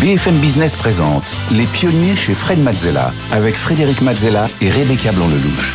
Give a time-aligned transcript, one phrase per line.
[0.00, 5.74] BFM Business présente Les pionniers chez Fred Mazzella avec Frédéric Mazzella et Rebecca Blanc-Lelouch.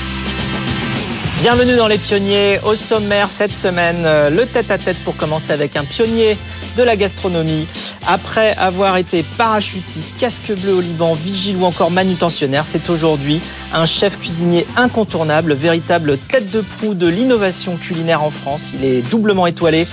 [1.37, 2.59] Bienvenue dans Les Pionniers.
[2.63, 6.39] Au sommaire cette semaine, euh, le tête-à-tête pour commencer avec un pionnier
[6.75, 7.67] de la gastronomie.
[8.07, 13.41] Après avoir été parachutiste, casque bleu au Liban, vigile ou encore manutentionnaire, c'est aujourd'hui
[13.73, 18.71] un chef cuisinier incontournable, véritable tête de proue de l'innovation culinaire en France.
[18.73, 19.87] Il est doublement étoilé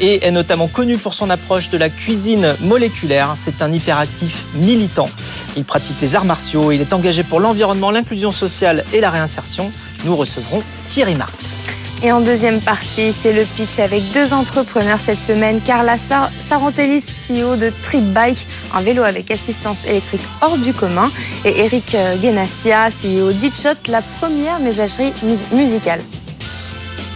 [0.00, 3.34] et est notamment connu pour son approche de la cuisine moléculaire.
[3.36, 5.10] C'est un hyperactif militant.
[5.56, 9.70] Il pratique les arts martiaux, il est engagé pour l'environnement, l'inclusion sociale et la réinsertion.
[10.04, 11.77] Nous recevrons Thierry Marx.
[12.02, 15.60] Et en deuxième partie, c'est le pitch avec deux entrepreneurs cette semaine.
[15.60, 21.10] Carla Sarantellis, CEO de Trip Bike, un vélo avec assistance électrique hors du commun.
[21.44, 25.12] Et Eric Genassia, CEO d'Itshot, la première messagerie
[25.52, 26.00] musicale.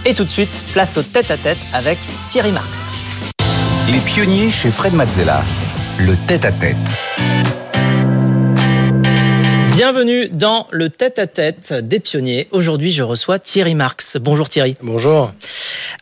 [0.04, 2.90] Et tout de suite, place au tête-à-tête avec Thierry Marx.
[3.88, 5.44] Les pionniers chez Fred Mazzella.
[5.98, 7.00] Le tête-à-tête.
[9.72, 12.46] Bienvenue dans le tête-à-tête des pionniers.
[12.50, 14.18] Aujourd'hui, je reçois Thierry Marx.
[14.20, 14.74] Bonjour Thierry.
[14.82, 15.32] Bonjour.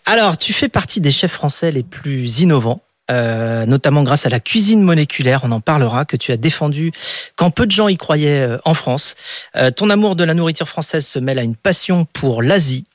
[0.07, 2.81] Alors, tu fais partie des chefs français les plus innovants.
[3.13, 6.91] Euh, notamment grâce à la cuisine moléculaire, on en parlera, que tu as défendu
[7.37, 9.15] quand peu de gens y croyaient euh, en France.
[9.57, 12.87] Euh, ton amour de la nourriture française se mêle à une passion pour l'Asie,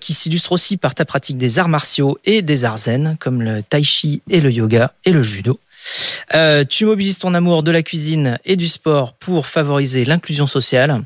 [0.00, 3.62] qui s'illustre aussi par ta pratique des arts martiaux et des arts zen, comme le
[3.62, 5.58] tai chi et le yoga et le judo.
[6.34, 11.02] Euh, tu mobilises ton amour de la cuisine et du sport pour favoriser l'inclusion sociale,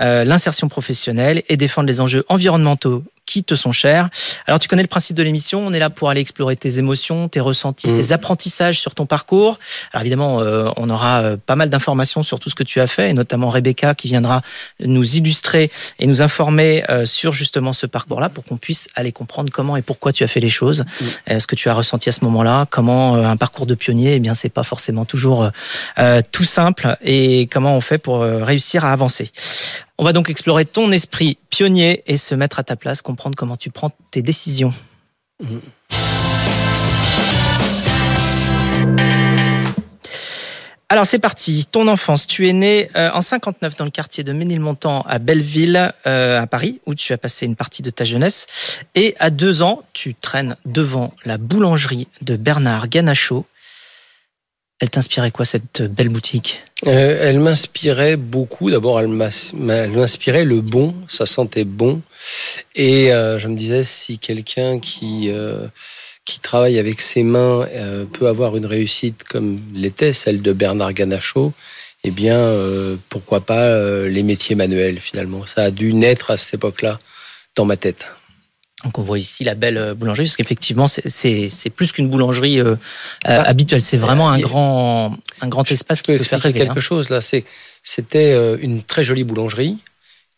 [0.00, 4.08] euh, l'insertion professionnelle et défendre les enjeux environnementaux qui te sont chers.
[4.48, 7.28] Alors tu connais le principe de l'émission, on est là pour aller explorer tes émotions,
[7.28, 8.02] tes ressentis, Mm.
[8.02, 9.58] tes apprentissages sur ton parcours.
[9.92, 12.88] Alors évidemment, euh, on aura euh, pas mal d'informations sur tout ce que tu as
[12.88, 14.42] fait, et notamment Rebecca qui viendra
[14.80, 15.70] nous illustrer
[16.00, 19.82] et nous informer euh, sur justement ce parcours-là pour qu'on puisse aller comprendre comment et
[19.82, 20.84] pourquoi tu as fait les choses,
[21.30, 24.20] euh, ce que tu as ressenti à ce moment-là, comment un parcours de pionnier, eh
[24.20, 25.50] bien c'est pas forcément toujours
[26.32, 29.30] tout simple et comment on fait pour réussir à avancer.
[30.00, 33.58] On va donc explorer ton esprit pionnier et se mettre à ta place, comprendre comment
[33.58, 34.72] tu prends tes décisions.
[40.88, 41.66] Alors c'est parti.
[41.70, 45.92] Ton enfance, tu es né euh, en 59 dans le quartier de Ménilmontant à Belleville,
[46.06, 48.46] euh, à Paris, où tu as passé une partie de ta jeunesse.
[48.94, 53.44] Et à deux ans, tu traînes devant la boulangerie de Bernard Ganachaud.
[54.80, 56.62] Elle t'inspirait quoi cette belle boutique?
[56.86, 58.70] Euh, elle m'inspirait beaucoup.
[58.70, 62.00] D'abord, elle m'inspirait le bon, ça sentait bon.
[62.74, 65.66] Et euh, je me disais, si quelqu'un qui, euh,
[66.24, 70.94] qui travaille avec ses mains euh, peut avoir une réussite comme l'était celle de Bernard
[70.94, 71.52] Ganachaud,
[72.02, 76.38] eh bien, euh, pourquoi pas euh, les métiers manuels finalement Ça a dû naître à
[76.38, 76.98] cette époque-là
[77.54, 78.06] dans ma tête.
[78.84, 82.64] Donc on voit ici la belle euh, boulangerie, parce qu'effectivement c'est- plus qu'une boulangerie euh,
[82.72, 82.76] euh,
[83.24, 83.42] Ah.
[83.42, 86.60] habituelle, c'est vraiment un a- grand un grand espace qui peut faire rêver.
[86.60, 86.80] quelque hein.
[86.80, 87.20] chose là.
[87.82, 89.78] C'était une très jolie boulangerie.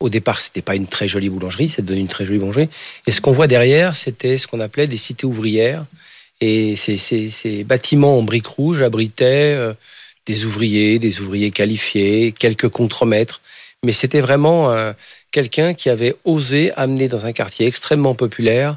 [0.01, 2.69] Au départ, c'était pas une très jolie boulangerie, c'est devenu une très jolie boulangerie.
[3.07, 5.85] Et ce qu'on voit derrière, c'était ce qu'on appelait des cités ouvrières.
[6.41, 9.75] Et ces, ces, ces bâtiments en briques rouges abritaient euh,
[10.27, 13.41] des ouvriers, des ouvriers qualifiés, quelques contremaîtres.
[13.85, 14.93] Mais c'était vraiment euh,
[15.33, 18.77] quelqu'un qui avait osé amener dans un quartier extrêmement populaire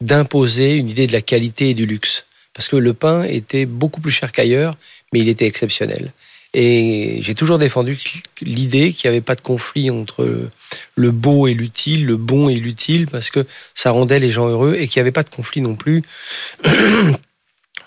[0.00, 2.26] d'imposer une idée de la qualité et du luxe.
[2.54, 4.74] Parce que le pain était beaucoup plus cher qu'ailleurs,
[5.12, 6.12] mais il était exceptionnel.
[6.54, 7.98] Et j'ai toujours défendu
[8.42, 10.50] l'idée qu'il n'y avait pas de conflit entre
[10.96, 14.74] le beau et l'utile, le bon et l'utile, parce que ça rendait les gens heureux
[14.74, 16.02] et qu'il n'y avait pas de conflit non plus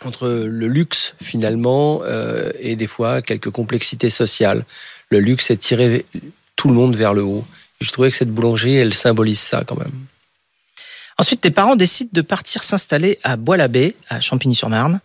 [0.03, 4.65] entre le luxe finalement euh, et des fois quelques complexités sociales.
[5.09, 6.05] Le luxe est tirer
[6.55, 7.45] tout le monde vers le haut.
[7.81, 9.91] Je trouvais que cette boulangerie, elle symbolise ça quand même.
[11.17, 14.99] Ensuite, tes parents décident de partir s'installer à Bois-l'Abbé, à Champigny-sur-Marne.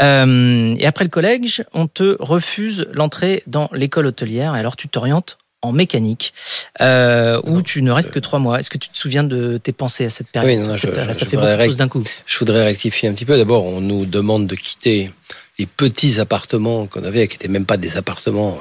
[0.00, 4.56] Euh, et après le collège, on te refuse l'entrée dans l'école hôtelière.
[4.56, 6.34] Et alors, tu t'orientes en mécanique,
[6.80, 8.58] euh, où Non, tu ne restes que trois mois.
[8.60, 10.50] Est-ce que tu te souviens de tes pensées à cette période?
[10.50, 12.04] Oui, non, non, je- Là, Ça je fait beaucoup de choses d'un coup.
[12.26, 13.36] Je voudrais rectifier un petit peu.
[13.36, 15.10] D'abord, on nous demande de quitter
[15.58, 18.58] les petits appartements qu'on avait, qui n'étaient même pas des appartements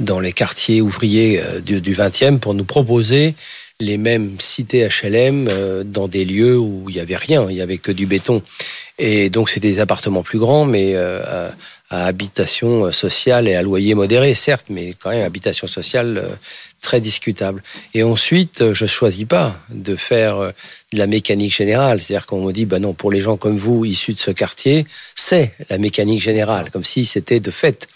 [0.00, 3.34] dans les quartiers ouvriers euh, du, du 20e, pour nous proposer
[3.80, 5.48] les mêmes cités HLM
[5.82, 8.40] dans des lieux où il y avait rien, il y avait que du béton.
[8.98, 10.94] Et donc c'était des appartements plus grands, mais
[11.94, 16.38] à, habitation sociale et à loyer modéré, certes, mais quand même habitation sociale
[16.80, 17.62] très discutable.
[17.94, 20.38] Et ensuite, je choisis pas de faire
[20.92, 22.00] de la mécanique générale.
[22.00, 24.86] C'est-à-dire qu'on me dit, bah non, pour les gens comme vous, issus de ce quartier,
[25.14, 27.88] c'est la mécanique générale, comme si c'était de fait,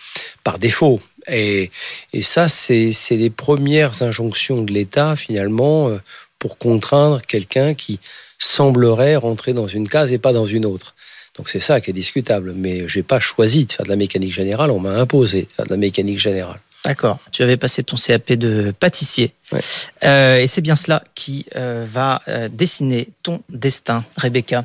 [0.42, 1.00] par défaut.
[1.28, 1.70] Et,
[2.12, 5.98] et ça, c'est les premières injonctions de l'État, finalement, euh,
[6.38, 7.98] pour contraindre quelqu'un qui
[8.38, 10.94] semblerait rentrer dans une case et pas dans une autre.
[11.38, 12.52] Donc c'est ça qui est discutable.
[12.54, 15.64] Mais j'ai pas choisi de faire de la mécanique générale, on m'a imposé de faire
[15.64, 16.58] de la mécanique générale.
[16.84, 17.18] D'accord.
[17.32, 19.32] Tu avais passé ton CAP de pâtissier.
[20.04, 24.64] Euh, et c'est bien cela qui euh, va dessiner ton destin, Rebecca.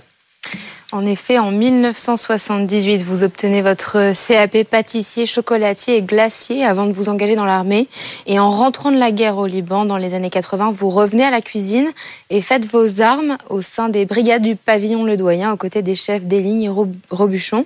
[0.94, 7.10] En effet, en 1978, vous obtenez votre CAP pâtissier, chocolatier et glacier avant de vous
[7.10, 7.88] engager dans l'armée.
[8.28, 11.32] Et en rentrant de la guerre au Liban dans les années 80, vous revenez à
[11.32, 11.90] la cuisine
[12.30, 15.96] et faites vos armes au sein des brigades du pavillon Le Doyen aux côtés des
[15.96, 16.70] chefs Déligne et
[17.10, 17.66] Robuchon.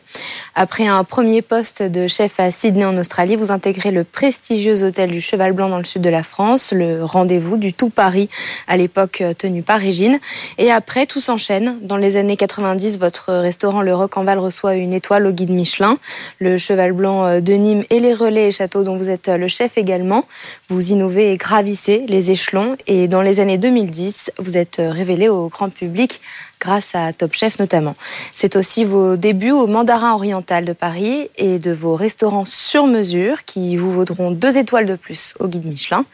[0.55, 5.11] Après un premier poste de chef à Sydney en Australie, vous intégrez le prestigieux hôtel
[5.11, 8.29] du Cheval Blanc dans le sud de la France, le rendez-vous du tout Paris
[8.69, 10.17] à l'époque tenu par Régine.
[10.57, 11.77] Et après, tout s'enchaîne.
[11.81, 15.49] Dans les années 90, votre restaurant Le Roc en Val reçoit une étoile au guide
[15.49, 15.97] Michelin.
[16.39, 19.37] Le Cheval Blanc euh, de Nîmes et les relais et châteaux dont vous êtes euh,
[19.37, 20.25] le chef également.
[20.69, 25.29] Vous innovez et gravissez les échelons et dans les années 2010, vous êtes euh, révélé
[25.29, 26.21] au grand public
[26.59, 27.95] grâce à Top Chef notamment.
[28.33, 33.45] C'est aussi vos débuts au Mandarin Oriental de Paris et de vos restaurants sur mesure
[33.45, 36.05] qui vous vaudront deux étoiles de plus au guide Michelin.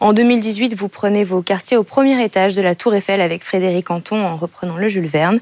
[0.00, 3.90] En 2018, vous prenez vos quartiers au premier étage de la Tour Eiffel avec Frédéric
[3.90, 5.40] Anton en reprenant le Jules Verne.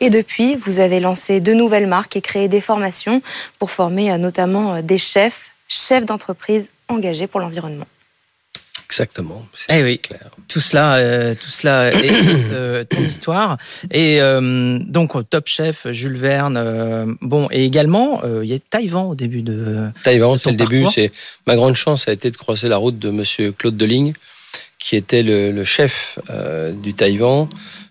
[0.00, 3.22] Et depuis, vous avez lancé de nouvelles marques et créé des formations
[3.58, 7.86] pour former euh, notamment euh, des chefs, chefs d'entreprise engagés pour l'environnement.
[8.86, 9.46] Exactement.
[9.68, 10.28] Eh oui, clair.
[10.48, 12.10] Tout cela, euh, tout cela est
[12.52, 13.56] euh, ton histoire.
[13.90, 17.16] Et euh, donc Top Chef, Jules Verne.
[17.20, 19.88] bon, et également il y a Taïwan au début de.
[20.02, 20.86] Taïwan, c'est le début.
[20.92, 21.10] C'est
[21.46, 24.12] ma grande chance a été de croiser la route de Monsieur Claude Deligne,
[24.78, 26.18] qui était le, chef
[26.82, 27.48] du Taïwan.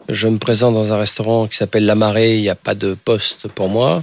[0.10, 2.36] Je me présente dans un restaurant qui s'appelle La Marée.
[2.36, 4.02] Il n'y a pas de poste pour moi.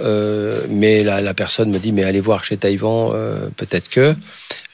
[0.00, 3.10] Mais la, la, personne me dit mais allez voir chez Taïwan,
[3.56, 4.14] peut-être que.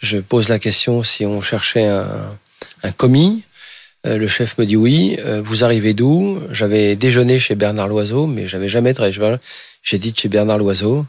[0.04, 3.42] Je pose la question si on cherchait un, commis.
[4.06, 5.16] Euh, le chef me dit oui.
[5.18, 6.40] Euh, vous arrivez d'où?
[6.52, 9.16] J'avais déjeuné chez Bernard Loiseau, mais j'avais jamais travaillé.
[9.82, 11.06] J'ai dit chez Bernard Loiseau.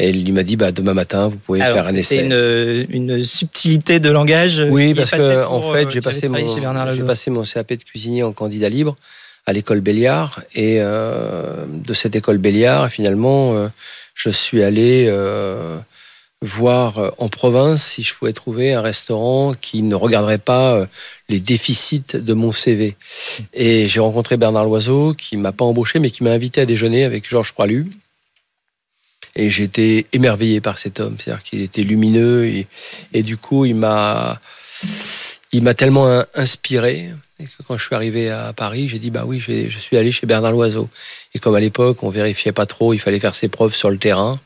[0.00, 2.24] Et il m'a dit, bah, demain matin, vous pouvez faire un essai.
[2.24, 4.62] Une, une subtilité de langage.
[4.70, 8.22] Oui, parce que, en fait, euh, j'ai passé, mon, j'ai passé mon CAP de cuisinier
[8.22, 8.96] en candidat libre
[9.48, 10.42] à l'école Béliard.
[10.54, 13.68] Et de cette école Béliard, finalement,
[14.14, 15.08] je suis allé
[16.40, 20.86] voir euh, en province si je pouvais trouver un restaurant qui ne regarderait pas euh,
[21.28, 22.96] les déficits de mon CV.
[23.54, 27.04] Et j'ai rencontré Bernard Loiseau qui m'a pas embauché mais qui m'a invité à déjeuner
[27.04, 27.90] avec Georges Pralu.
[29.36, 32.66] Et été émerveillé par cet homme, c'est-à-dire qu'il était lumineux et,
[33.12, 34.40] et, du coup il m'a
[35.52, 39.40] il m'a tellement inspiré que quand je suis arrivé à Paris, j'ai dit bah oui,
[39.40, 40.88] je suis allé chez Bernard Loiseau.
[41.34, 43.98] Et comme à l'époque on vérifiait pas trop, il fallait faire ses preuves sur le
[43.98, 44.36] terrain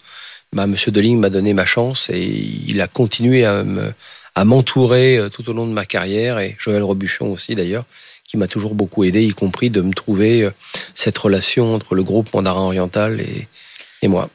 [0.53, 5.49] bah, Monsieur Deligne m'a donné ma chance et il a continué à m'entourer euh, tout
[5.49, 7.85] au long de ma carrière et Joël Robuchon aussi d'ailleurs
[8.25, 10.51] qui m'a toujours beaucoup aidé, y compris de me trouver euh,
[10.95, 14.31] cette relation entre le groupe Mandarin Oriental et moi.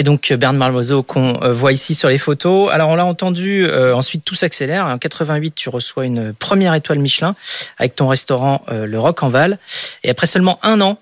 [0.00, 2.70] Et donc Bernard Malmoiseau qu'on euh, voit ici sur les photos.
[2.72, 4.86] Alors on l'a entendu, ensuite tout s'accélère.
[4.86, 7.36] En 88, tu reçois une première étoile Michelin
[7.78, 9.58] avec ton restaurant Le Roc en Val.
[10.02, 10.98] Et après seulement un an,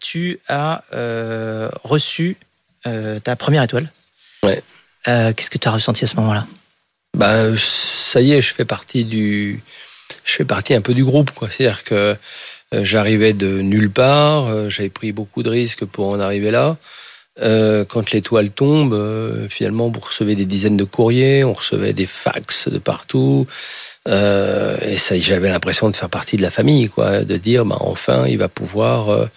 [0.00, 0.82] tu as
[1.84, 2.36] reçu
[2.86, 3.90] euh, ta première étoile.
[4.42, 4.62] Ouais.
[5.08, 6.46] Euh, qu'est-ce que tu as ressenti à ce moment-là?
[7.16, 9.60] Bah, ça y est, je fais partie du,
[10.24, 11.48] je fais partie un peu du groupe, quoi.
[11.50, 12.16] C'est-à-dire que
[12.74, 16.76] euh, j'arrivais de nulle part, j'avais pris beaucoup de risques pour en arriver là.
[17.40, 18.96] Quand l'étoile tombe,
[19.50, 23.46] finalement, vous recevez des dizaines de courriers, on recevait des fax de partout.
[24.06, 28.26] et ça, j'avais l'impression de faire partie de la famille, quoi, de dire, bah, enfin,
[28.26, 29.28] il va pouvoir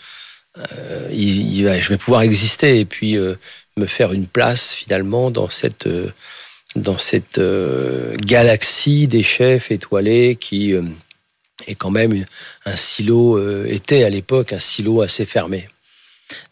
[0.57, 3.35] euh, il, je vais pouvoir exister et puis euh,
[3.77, 6.09] me faire une place finalement dans cette euh,
[6.75, 7.41] dans cette
[8.21, 10.75] galaxie des chefs étoilés qui
[11.65, 12.25] est quand même
[12.65, 15.67] un silo était à l'époque un silo assez fermé.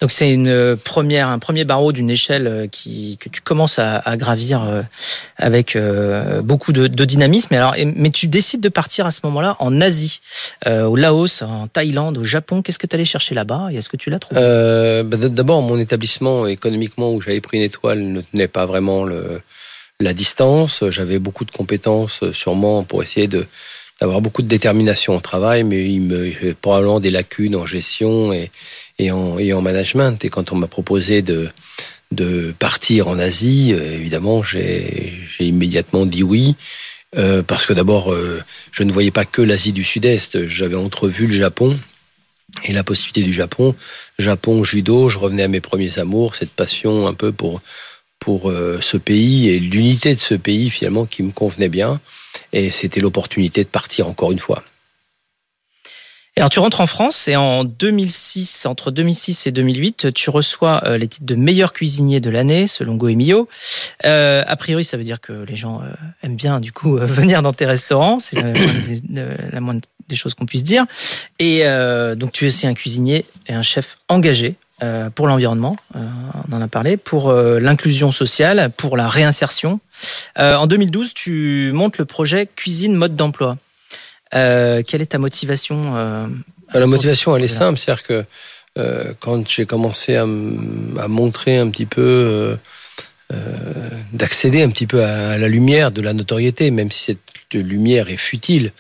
[0.02, 4.64] Donc c'est une première, un premier barreau d'une échelle euh, que tu commences à, gravir
[4.64, 4.82] euh,
[5.38, 7.54] avec euh, beaucoup de, dynamisme.
[7.54, 10.22] Alors, mais tu décides de partir à ce moment-là en Asie,
[10.66, 12.62] au Laos, en Thaïlande, au Japon.
[12.62, 14.42] Qu'est-ce que tu allais chercher là-bas et est-ce que tu l'as trouvé?
[14.42, 19.06] Bah, D'abord, mon établissement économiquement où j'avais pris une étoile ne tenait pas vraiment
[20.00, 20.84] la distance.
[20.90, 26.02] J'avais beaucoup de compétences sûrement pour essayer d'avoir beaucoup de détermination au travail, mais il
[26.02, 28.52] me j'ai probablement des lacunes en gestion et,
[29.00, 30.24] et, en, et en management.
[30.26, 31.50] Et quand on m'a proposé de,
[32.12, 36.56] de partir en Asie, euh, évidemment, j'ai immédiatement dit oui.
[37.16, 40.46] Euh, parce que d'abord, euh, je ne voyais pas que l'Asie du Sud-Est.
[40.48, 41.78] J'avais entrevu le Japon
[42.66, 43.76] et la possibilité du Japon.
[44.20, 47.62] Japon, judo, je revenais à mes premiers amours, cette passion un peu pour
[48.20, 52.02] pour euh, ce pays et l'unité de ce pays finalement qui me convenait bien.
[52.52, 54.64] Et c'était l'opportunité de partir encore une fois.
[56.38, 61.00] Alors tu rentres en France et en 2006, entre 2006 et 2008, tu reçois euh,
[61.00, 63.50] les titres de meilleur cuisinier de l'année selon Goemio.
[64.06, 65.92] Euh, a priori, ça veut dire que les gens euh,
[66.22, 68.20] aiment bien du coup venir dans tes restaurants.
[68.20, 70.86] C'est la, moindre des- choses qu'on puisse dire.
[71.40, 71.64] Et
[72.16, 74.56] donc tu es aussi un cuisinier et un chef engagé.
[75.16, 79.80] pour l'environnement, on en a parlé, pour l'inclusion sociale, pour la réinsertion.
[80.38, 83.58] En 2012, tu montes le projet Cuisine Mode d'emploi.
[84.34, 86.28] Euh, quelle est ta motivation euh,
[86.74, 88.26] La motivation, elle est simple, c'est-à-dire que
[88.78, 92.58] euh, quand j'ai commencé à, montrer un petit peu,
[94.14, 98.10] d'accéder un petit peu à, à la lumière de la notoriété, même si cette lumière
[98.10, 98.72] est futile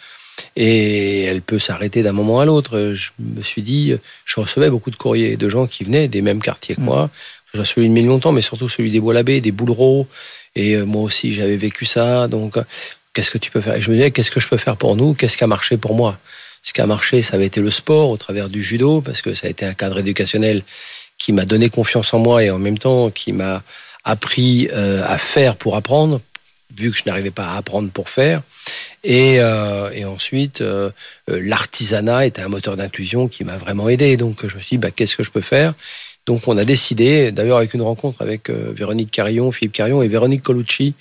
[0.55, 4.91] et elle peut s'arrêter d'un moment à l'autre, je me suis dit, je recevais beaucoup
[4.91, 6.85] de courriers de gens qui venaient des mêmes quartiers que Mm.
[6.85, 7.09] moi,
[7.51, 10.07] que celui de Ménilmontant, mais surtout celui des Bois-l'Abbé, des Boulereaux,
[10.55, 12.57] et moi aussi j'avais vécu ça, donc
[13.17, 13.73] qu'est-ce que tu peux faire?
[13.73, 15.15] Et je me disais, qu'est-ce que je peux faire pour nous?
[15.15, 16.19] Qu'est-ce qui a marché pour moi?
[16.61, 19.33] Ce qui a marché, ça avait été le sport au travers du judo, parce que
[19.33, 20.61] ça a été un cadre éducationnel
[21.17, 23.63] qui m'a donné confiance en moi et en même temps qui m'a
[24.03, 26.21] appris euh, à faire pour apprendre,
[26.77, 28.43] vu que je n'arrivais pas à apprendre pour faire.
[29.03, 30.91] Et, euh, ensuite, euh,
[31.27, 34.15] l'artisanat était un moteur d'inclusion qui m'a vraiment aidé.
[34.15, 35.73] Donc je me suis dit, bah, qu'est-ce que je peux faire?
[36.27, 40.43] Donc on a décidé, d'ailleurs avec une rencontre avec Véronique Carillon, Philippe Carillon et Véronique
[40.43, 40.93] Colucci,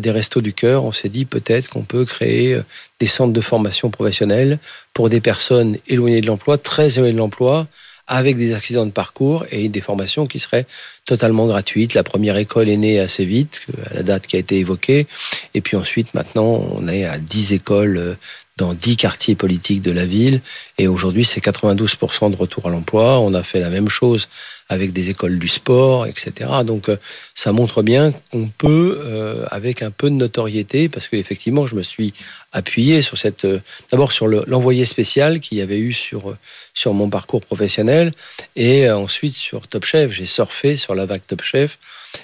[0.00, 2.62] des Restos du Cœur, on s'est dit peut-être qu'on peut créer euh,
[3.00, 4.58] des centres de formation professionnelle
[4.92, 7.66] pour des personnes éloignées de l'emploi, très éloignées de l'emploi,
[8.06, 10.66] avec des accidents de parcours et des formations qui seraient
[11.06, 11.94] totalement gratuites.
[11.94, 15.06] La première école est née assez vite, à la date qui a été évoquée.
[15.54, 18.14] Et puis ensuite, maintenant, on est à 10 écoles euh,
[18.56, 20.40] dans 10 quartiers politiques de la ville.
[20.78, 23.18] Et aujourd'hui, c'est 92% de retour à l'emploi.
[23.18, 24.28] On a fait la même chose
[24.68, 26.50] avec des écoles du sport, etc.
[26.64, 26.96] Donc, euh,
[27.34, 31.74] ça montre bien qu'on peut, euh, avec un peu de notoriété, parce que effectivement, je
[31.74, 32.12] me suis
[32.52, 36.36] appuyé sur cette, euh, d'abord sur le- l'envoyé spécial qu'il y avait eu sur
[36.76, 38.12] sur mon parcours professionnel,
[38.56, 40.10] et ensuite sur Top Chef.
[40.10, 41.78] J'ai surfé sur la vague Top Chef.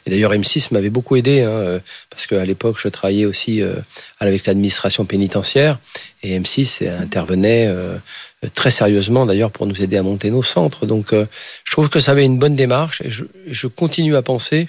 [0.07, 1.81] Et d'ailleurs, M6 m'avait beaucoup aidé, hein, euh,
[2.11, 3.75] parce qu'à l'époque, je travaillais aussi euh,
[4.19, 5.79] avec l'administration pénitentiaire,
[6.23, 7.97] et M6 intervenait euh,
[8.55, 10.87] très sérieusement, d'ailleurs, pour nous aider à monter nos centres.
[10.87, 14.69] Donc, je trouve que ça avait une bonne démarche, et je, je continue à penser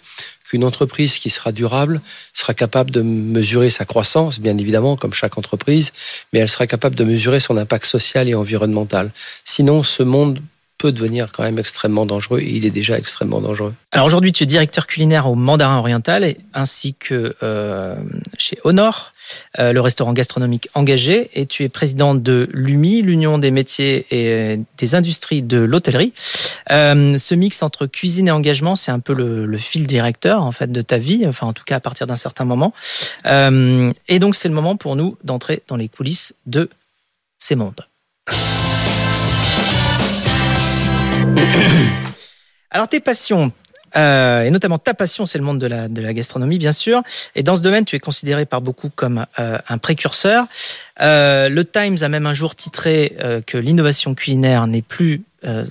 [0.51, 2.01] qu'une entreprise qui sera durable
[2.33, 5.93] sera capable de mesurer sa croissance, bien évidemment, comme chaque entreprise,
[6.33, 9.11] mais elle sera capable de mesurer son impact social et environnemental.
[9.45, 10.39] Sinon, ce monde
[10.81, 13.75] peut devenir quand même extrêmement dangereux, et il est déjà extrêmement dangereux.
[13.91, 17.95] Alors aujourd'hui, tu es directeur culinaire au Mandarin Oriental ainsi que euh,
[18.39, 19.13] chez Honor,
[19.59, 24.59] euh, le restaurant gastronomique engagé, et tu es président de l'UMI, l'Union des métiers et
[24.79, 26.13] des industries de l'hôtellerie.
[26.71, 30.51] Euh, ce mix entre cuisine et engagement, c'est un peu le, le fil directeur en
[30.51, 32.73] fait de ta vie, enfin en tout cas à partir d'un certain moment.
[33.23, 36.69] Et donc c'est le moment pour nous d'entrer dans les coulisses de
[37.37, 37.85] ces mondes.
[42.71, 43.51] Alors tes passions,
[43.95, 47.01] euh, et notamment ta passion, c'est le monde de la, de la gastronomie, bien sûr.
[47.35, 50.45] Et dans ce domaine, tu es considéré par beaucoup comme euh, un précurseur.
[51.01, 53.15] Euh, le Times a même un jour titré
[53.45, 55.23] que l'innovation culinaire n'est plus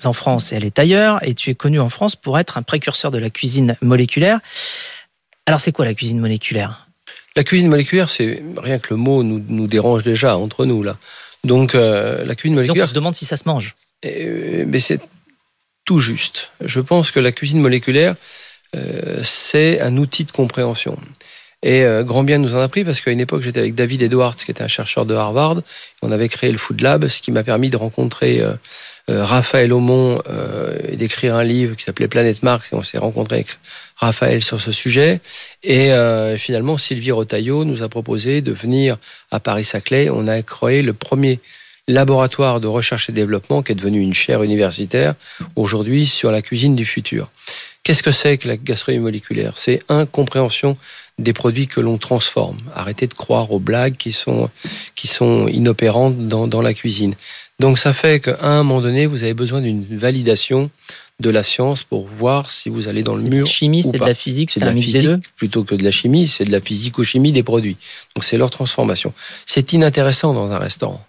[0.04, 1.24] en France et elle est ailleurs.
[1.26, 4.40] Et tu es connu en France pour être un précurseur de la cuisine moléculaire.
[5.46, 6.88] Alors c'est quoi la cuisine moléculaire?
[7.36, 10.96] La cuisine moléculaire, c'est rien que le mot nous, nous dérange déjà entre nous là.
[11.44, 13.76] Donc la cuisine Disons qu'on moléculaire, se demande si ça se mange.
[14.02, 15.00] Mais c'est
[15.90, 16.52] tout juste.
[16.64, 18.14] Je pense que la cuisine moléculaire,
[18.76, 20.96] euh, c'est un outil de compréhension.
[21.64, 24.00] Et euh, grand bien nous en a pris parce qu'à une époque, j'étais avec David
[24.02, 25.62] Edwards, qui était un chercheur de Harvard.
[26.00, 28.54] On avait créé le Food Lab, ce qui m'a permis de rencontrer euh,
[29.08, 30.22] Raphaël Aumont
[30.86, 32.68] et d'écrire un livre qui s'appelait Planète Mars.
[32.70, 33.48] Et on s'est rencontré avec
[33.96, 35.20] Raphaël sur ce sujet.
[35.64, 35.90] Et
[36.38, 38.96] finalement, Sylvie Rotaillot nous a proposé de venir
[39.32, 40.08] à Paris-Saclay.
[40.08, 41.40] On a créé le premier
[41.90, 45.14] laboratoire de recherche et développement qui est devenu une chaire universitaire
[45.56, 47.30] aujourd'hui sur la cuisine du futur.
[47.82, 49.52] Qu'est-ce que c'est que la gastronomie moléculaire?
[49.56, 50.76] C'est incompréhension
[51.18, 52.58] des produits que l'on transforme.
[52.74, 54.50] Arrêtez de croire aux blagues qui sont,
[54.94, 57.14] qui sont inopérantes dans, dans la cuisine.
[57.58, 60.70] Donc ça fait qu'à un moment donné, vous avez besoin d'une validation
[61.20, 63.44] de la science pour voir si vous allez dans le C'est de mur.
[63.44, 65.20] la chimie, c'est de la physique, C'est de la mix des physique deux?
[65.36, 67.76] plutôt que de la chimie, c'est de la physico-chimie des produits.
[68.14, 69.12] Donc c'est leur transformation.
[69.44, 71.04] C'est inintéressant dans un restaurant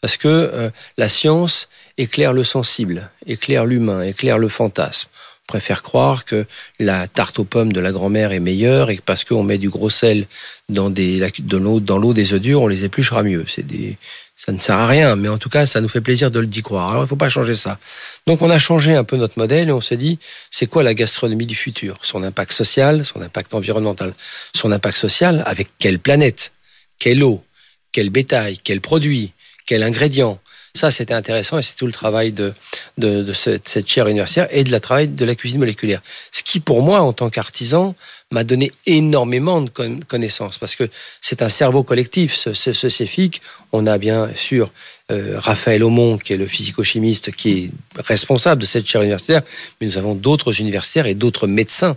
[0.00, 5.08] parce que euh, la science éclaire le sensible, éclaire l'humain, éclaire le fantasme.
[5.44, 6.44] On préfère croire que
[6.78, 9.70] la tarte aux pommes de la grand-mère est meilleure et que parce qu'on met du
[9.70, 10.26] gros sel
[10.68, 13.46] dans des de l'eau dans l'eau des œufs durs, on les épluchera mieux.
[13.48, 13.96] C'est des
[14.38, 16.46] ça ne sert à rien, mais en tout cas, ça nous fait plaisir de le
[16.46, 16.90] d'y croire.
[16.90, 17.80] Alors, il ne faut pas changer ça.
[18.28, 20.20] Donc, on a changé un peu notre modèle et on s'est dit,
[20.52, 21.96] c'est quoi la gastronomie du futur?
[22.02, 24.14] Son impact social, son impact environnemental,
[24.54, 26.52] son impact social avec quelle planète?
[27.00, 27.42] Quelle eau?
[27.90, 28.58] Quel bétail?
[28.62, 29.32] Quel produit?
[29.68, 30.40] Quel ingrédient
[30.74, 32.52] ça, c'était intéressant et c'est tout le travail de,
[32.98, 36.00] de, cette, chaire universitaire et de la travail de la cuisine moléculaire.
[36.30, 37.94] Ce qui, pour moi, en tant qu'artisan,
[38.30, 40.88] m'a donné énormément de con- connaissances parce que
[41.20, 43.40] c'est un cerveau collectif, ce, ce, ce CEFIC.
[43.72, 44.70] On a bien sûr
[45.10, 47.70] euh, Raphaël Aumont, qui est le physico-chimiste, qui est
[48.06, 49.42] responsable de cette chaire universitaire,
[49.80, 51.96] mais nous avons d'autres universitaires et d'autres médecins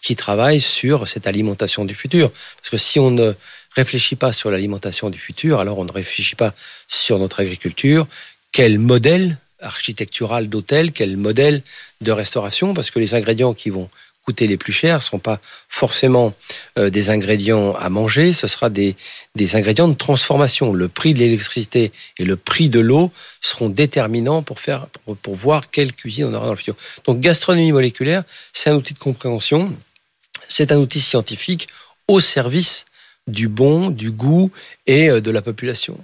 [0.00, 2.30] qui travaillent sur cette alimentation du futur.
[2.30, 3.34] Parce que si on ne
[3.74, 6.54] réfléchit pas sur l'alimentation du futur, alors on ne réfléchit pas
[6.88, 8.06] sur notre agriculture.
[8.52, 11.62] Quel modèle architectural d'hôtel, quel modèle
[12.00, 13.88] de restauration, parce que les ingrédients qui vont
[14.24, 16.32] coûter les plus chers ne seront pas forcément
[16.78, 18.94] euh, des ingrédients à manger, ce sera des,
[19.34, 20.72] des ingrédients de transformation.
[20.72, 23.10] Le prix de l'électricité et le prix de l'eau
[23.40, 26.76] seront déterminants pour, faire, pour, pour voir quelle cuisine on aura dans le futur.
[27.04, 29.76] Donc gastronomie moléculaire, c'est un outil de compréhension,
[30.48, 31.68] c'est un outil scientifique
[32.06, 32.84] au service
[33.26, 34.50] du bon, du goût
[34.86, 35.98] et euh, de la population.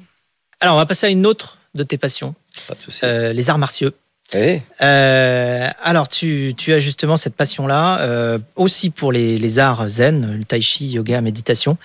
[0.60, 2.34] Alors, on va passer à une autre de tes passions,
[2.66, 3.00] Pas de souci.
[3.04, 3.90] euh, les arts martiaux.
[4.34, 9.88] Eh, Euh, alors, tu, tu as justement cette passion-là, euh, aussi pour les, les arts
[9.88, 11.78] zen, le tai chi, yoga, méditation.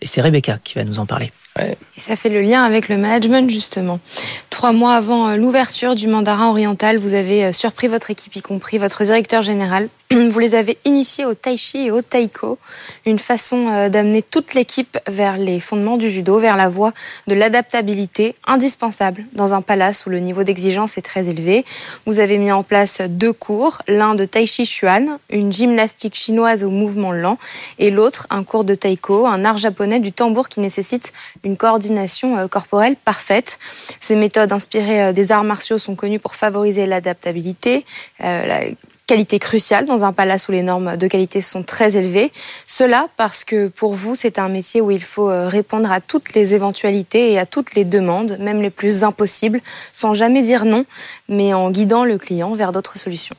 [0.00, 1.32] Et c'est Rebecca qui va nous en parler.
[1.60, 4.00] Et ça fait le lien avec le management, justement.
[4.48, 8.42] Trois mois avant euh, l'ouverture du mandarin oriental, vous avez euh, surpris votre équipe, y
[8.42, 9.88] compris votre directeur général.
[10.30, 12.58] Vous les avez initiés au tai chi et au taiko,
[13.06, 16.92] une façon euh, d'amener toute l'équipe vers les fondements du judo, vers la voie
[17.26, 21.64] de l'adaptabilité, indispensable dans un palace où le niveau d'exigence est très élevé.
[22.06, 26.62] Vous avez mis en place deux cours, l'un de tai chi chuan, une gymnastique chinoise
[26.62, 27.38] au mouvement lent,
[27.78, 31.12] et l'autre un cours de taiko, un art japonais du tambour qui nécessite
[31.44, 33.58] une coordination euh, corporelle parfaite.
[34.00, 37.84] Ces méthodes inspirées euh, des arts martiaux sont connues pour favoriser l'adaptabilité,
[38.22, 38.60] euh, la
[39.06, 42.30] qualité cruciale dans un palace où les normes de qualité sont très élevées.
[42.66, 46.54] Cela parce que pour vous, c'est un métier où il faut répondre à toutes les
[46.54, 49.60] éventualités et à toutes les demandes, même les plus impossibles,
[49.92, 50.86] sans jamais dire non,
[51.28, 53.34] mais en guidant le client vers d'autres solutions.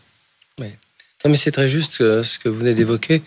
[0.59, 3.23] Non, mais c'est très juste ce que vous venez d'évoquer.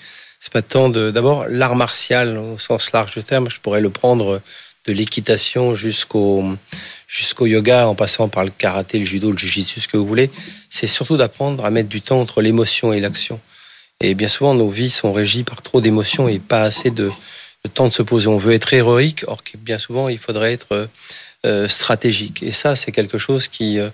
[0.47, 1.11] C'est pas tant de.
[1.11, 4.41] D'abord, l'art martial au sens large du terme, je pourrais le prendre
[4.87, 6.45] de l'équitation jusqu'au
[7.09, 10.31] jusqu'au yoga, en passant par le karaté, le judo, le jujitsu, ce que vous voulez.
[10.71, 13.41] C'est surtout d'apprendre à mettre du temps entre l'émotion et l'action.
[14.01, 17.11] Et bien souvent, nos vies sont régies par trop d'émotions et pas assez de,
[17.75, 18.29] temps de se poser.
[18.29, 20.87] On veut être héroïque, or bien souvent, il faudrait être euh,
[21.45, 22.45] euh, stratégique.
[22.45, 23.91] Et ça, c'est quelque chose qui euh,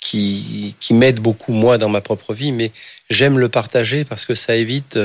[0.00, 2.72] qui, qui m'aide beaucoup moi dans ma propre vie, mais
[3.08, 4.98] j'aime le partager parce que ça évite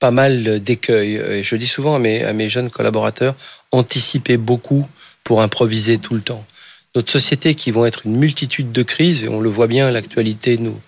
[0.00, 1.16] pas mal d'écueils.
[1.16, 3.36] Et je dis souvent à mes, jeunes collaborateurs,
[3.70, 4.88] anticipez beaucoup
[5.22, 6.44] pour improviser tout le temps.
[6.96, 10.58] Notre société qui vont être une multitude de crises, et on le voit bien, l'actualité
[10.58, 10.80] nous,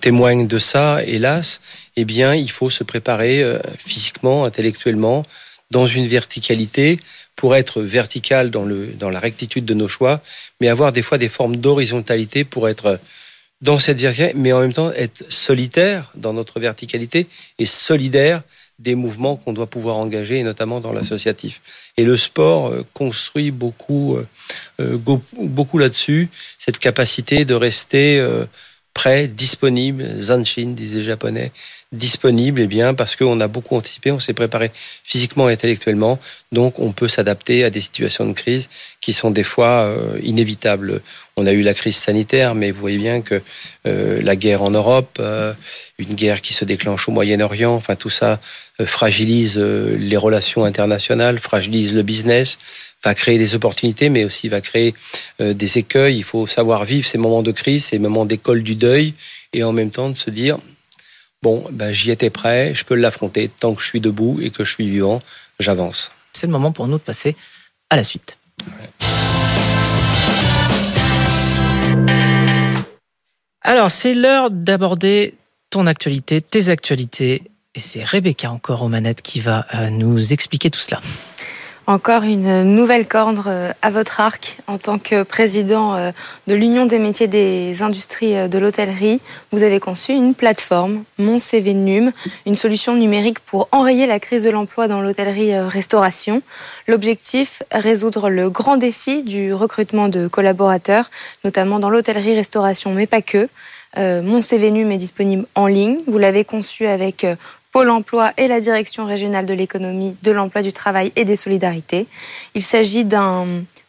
[0.00, 1.60] témoigne de ça, hélas,
[1.96, 5.24] eh bien, il faut se préparer euh, physiquement, intellectuellement,
[5.70, 6.98] dans une verticalité,
[7.34, 10.20] pour être vertical dans la rectitude de nos choix,
[10.60, 13.00] mais avoir des fois des formes d'horizontalité pour être
[13.62, 18.42] dans cette verticalité, mais en même temps être solitaire dans notre verticalité et solidaire
[18.82, 21.60] des mouvements qu'on doit pouvoir engager, et notamment dans l'associatif.
[21.96, 24.26] Et le sport euh, construit beaucoup, euh,
[24.80, 24.98] euh,
[25.38, 28.24] beaucoup là-dessus, cette capacité de rester
[28.92, 31.52] prêt, disponible, zanshin, disait les japonais,
[31.92, 34.70] disponible, et bien parce qu'on a beaucoup anticipé, on s'est préparé
[35.04, 36.18] physiquement et intellectuellement,
[36.50, 38.68] donc on peut s'adapter à des situations de crise
[39.00, 41.02] qui sont des fois euh, inévitables.
[41.36, 43.42] On a eu la crise sanitaire, mais vous voyez bien que
[43.86, 45.52] euh, la guerre en Europe, euh,
[45.98, 48.40] une guerre qui se déclenche au Moyen-Orient, enfin tout ça
[48.86, 52.58] fragilise les relations internationales, fragilise le business,
[53.04, 54.94] va créer des opportunités, mais aussi va créer
[55.38, 56.16] des écueils.
[56.16, 59.14] Il faut savoir vivre ces moments de crise, ces moments d'école du deuil,
[59.52, 60.58] et en même temps de se dire
[61.42, 64.64] bon, ben, j'y étais prêt, je peux l'affronter tant que je suis debout et que
[64.64, 65.20] je suis vivant,
[65.58, 66.10] j'avance.
[66.32, 67.36] C'est le moment pour nous de passer
[67.90, 68.38] à la suite.
[73.62, 75.34] Alors, c'est l'heure d'aborder
[75.70, 77.42] ton actualité, tes actualités.
[77.74, 81.00] Et c'est Rebecca encore aux manettes qui va euh, nous expliquer tout cela.
[81.88, 86.12] Encore une nouvelle corde euh, à votre arc en tant que président euh,
[86.46, 89.20] de l'Union des métiers des industries euh, de l'hôtellerie.
[89.50, 92.12] Vous avez conçu une plateforme, Mon CV Num,
[92.46, 96.42] une solution numérique pour enrayer la crise de l'emploi dans l'hôtellerie-restauration.
[96.86, 101.10] L'objectif, résoudre le grand défi du recrutement de collaborateurs,
[101.42, 103.48] notamment dans l'hôtellerie-restauration, mais pas que.
[103.96, 105.98] Mon CV Num est disponible en ligne.
[106.06, 107.26] Vous l'avez conçu avec
[107.72, 112.06] Pôle emploi et la Direction régionale de l'économie, de l'emploi, du travail et des solidarités.
[112.54, 113.46] Il s'agit d'un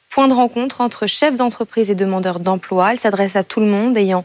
[0.09, 2.91] point de rencontre entre chefs d'entreprise et demandeurs d'emploi.
[2.91, 4.23] Elle s'adresse à tout le monde ayant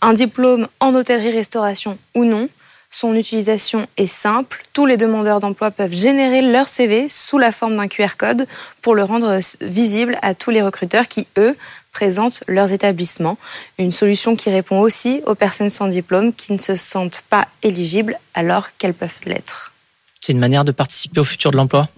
[0.00, 2.48] un diplôme en hôtellerie-restauration ou non.
[2.88, 4.62] Son utilisation est simple.
[4.72, 8.46] Tous les demandeurs d'emploi peuvent générer leur CV sous la forme d'un QR code
[8.80, 11.56] pour le rendre visible à tous les recruteurs qui, eux,
[11.94, 13.38] présentent leurs établissements.
[13.78, 18.18] Une solution qui répond aussi aux personnes sans diplôme qui ne se sentent pas éligibles
[18.34, 19.72] alors qu'elles peuvent l'être.
[20.20, 21.88] C'est une manière de participer au futur de l'emploi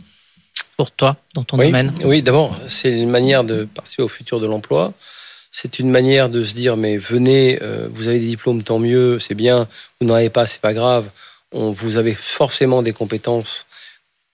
[0.77, 4.41] pour toi, dans ton oui, domaine Oui, d'abord, c'est une manière de participer au futur
[4.41, 4.93] de l'emploi.
[5.51, 9.19] C'est une manière de se dire, mais venez, euh, vous avez des diplômes, tant mieux,
[9.19, 9.67] c'est bien.
[10.01, 11.09] Vous n'en avez pas, c'est pas grave.
[11.53, 13.65] On, vous avez forcément des compétences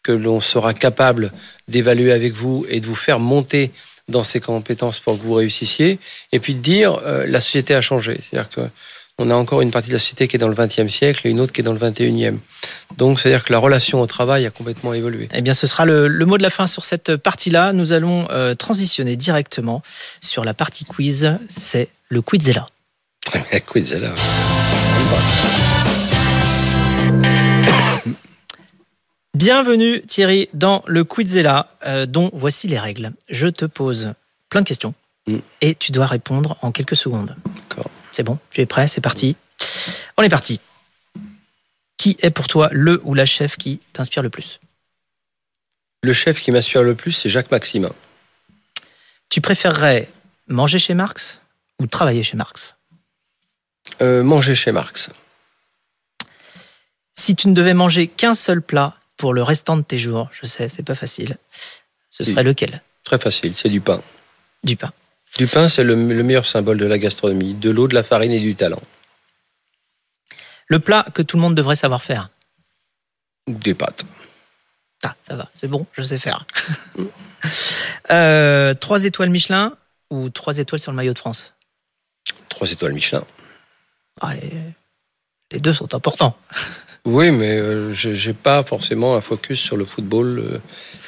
[0.03, 1.31] que l'on sera capable
[1.68, 3.70] d'évaluer avec vous et de vous faire monter
[4.12, 5.98] dans ces compétences pour que vous réussissiez.
[6.31, 8.20] Et puis de dire, euh, la société a changé.
[8.22, 8.61] C'est-à-dire que
[9.18, 11.31] on a encore une partie de la société qui est dans le XXe siècle et
[11.31, 12.38] une autre qui est dans le XXIe.
[12.96, 15.29] Donc, c'est-à-dire que la relation au travail a complètement évolué.
[15.35, 17.72] Eh bien, ce sera le, mot de la fin sur cette partie-là.
[17.72, 19.83] Nous allons euh, transitionner directement
[20.20, 21.38] sur la partie quiz.
[21.48, 22.68] C'est le Quizella.
[23.72, 24.14] Quizella.
[29.35, 33.12] Bienvenue Thierry dans le Quizella, euh, dont voici les règles.
[33.31, 34.12] Je te pose
[34.51, 34.92] plein de questions
[35.27, 35.38] mm.
[35.62, 37.35] et tu dois répondre en quelques secondes.
[37.47, 37.90] D'accord.
[38.12, 39.37] C'est bon, tu es prêt, c'est parti.
[40.18, 40.61] On est parti.
[41.97, 44.61] Qui est pour toi le ou la chef qui t'inspire le plus?
[46.03, 47.92] Le chef qui m'inspire le plus, c'est Jacques Maximin.
[49.31, 50.11] Tu préférerais
[50.47, 51.40] manger chez Marx
[51.79, 52.75] ou travailler chez Marx?
[54.03, 55.09] Euh, Manger chez Marx.
[57.14, 60.48] Si tu ne devais manger qu'un seul plat pour le restant de tes jours, je
[60.48, 61.37] sais, c'est pas facile,
[62.11, 62.82] ce serait lequel?
[63.04, 64.02] Très facile, c'est du pain.
[64.64, 64.92] Du pain.
[65.38, 67.54] Du pain, c'est le, meilleur symbole de la gastronomie.
[67.54, 68.82] De l'eau, de la farine et du talent.
[70.66, 72.30] Le plat que tout le monde devrait savoir faire?
[73.46, 74.04] Des pâtes.
[75.04, 76.44] Ah, ça va, c'est bon, je sais faire.
[78.11, 79.76] Euh, trois étoiles Michelin
[80.11, 81.54] ou trois étoiles sur le maillot de France?
[82.48, 83.24] Trois étoiles Michelin.
[84.20, 84.35] Ah,
[85.50, 86.37] les deux sont importants.
[87.04, 90.38] Oui, mais euh, je j'ai pas forcément un focus sur le football.
[90.38, 90.58] Euh.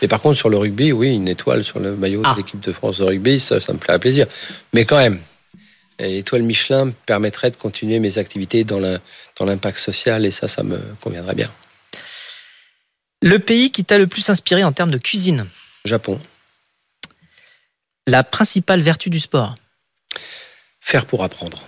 [0.02, 2.34] Et par contre, sur le rugby, oui, une étoile sur le maillot de ah.
[2.36, 4.26] l'équipe de France de rugby, ça, ça me plaît à plaisir.
[4.72, 5.20] Mais quand même,
[6.00, 11.36] l'étoile Michelin permettrait de continuer mes activités dans l'impact social et ça, ça me conviendrait
[11.36, 11.50] bien.
[13.22, 15.46] Le pays qui t'a le plus inspiré en termes de cuisine?
[15.84, 16.20] Japon.
[18.06, 19.54] La principale vertu du sport?
[20.80, 21.62] Faire pour apprendre.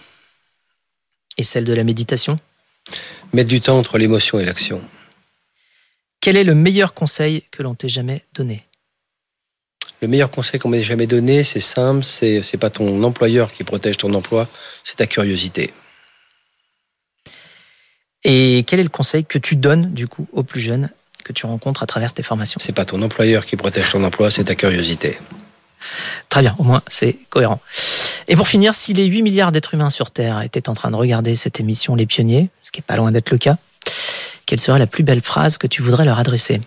[1.39, 2.37] Et celle de la méditation?
[3.37, 4.81] Mettre du temps entre l'émotion et l'action.
[6.23, 8.65] Quel est le meilleur conseil que l'on t'ait jamais donné?
[10.01, 13.63] Le meilleur conseil qu'on m'ait jamais donné, c'est simple, c'est n'est pas ton employeur qui
[13.63, 14.49] protège ton emploi,
[14.85, 15.75] c'est ta curiosité.
[18.25, 20.89] Et quel est le conseil que tu donnes du coup aux plus jeunes
[21.23, 22.59] que tu rencontres à travers tes formations?
[22.59, 25.19] C'est pas ton employeur qui protège ton emploi, c'est ta curiosité.
[26.31, 27.61] Très bien, au moins c'est cohérent.
[28.29, 30.97] Et pour finir, si les 8 milliards d'êtres humains sur Terre étaient en train de
[30.97, 33.57] regarder cette émission Les Pionniers, ce qui est pas loin d'être le cas,
[34.47, 36.61] quelle serait la plus belle phrase que tu voudrais leur adresser?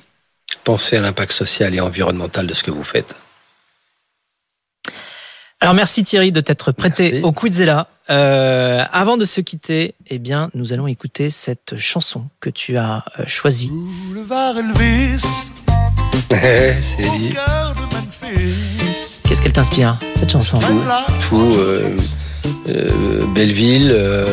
[0.63, 3.15] Pensez à l'impact social et environnemental de ce que vous faites.
[5.61, 7.89] Alors merci Thierry de t'être prêté au Quizella.
[8.09, 13.03] Euh, avant de se quitter, eh bien, nous allons écouter cette chanson que tu as
[13.19, 13.71] euh, choisie.
[16.31, 17.35] C'est lui.
[19.29, 20.57] Qu'est-ce qu'elle t'inspire, cette chanson
[21.21, 21.53] Tout.
[21.55, 21.95] Euh,
[22.67, 24.25] euh, Belleville, euh,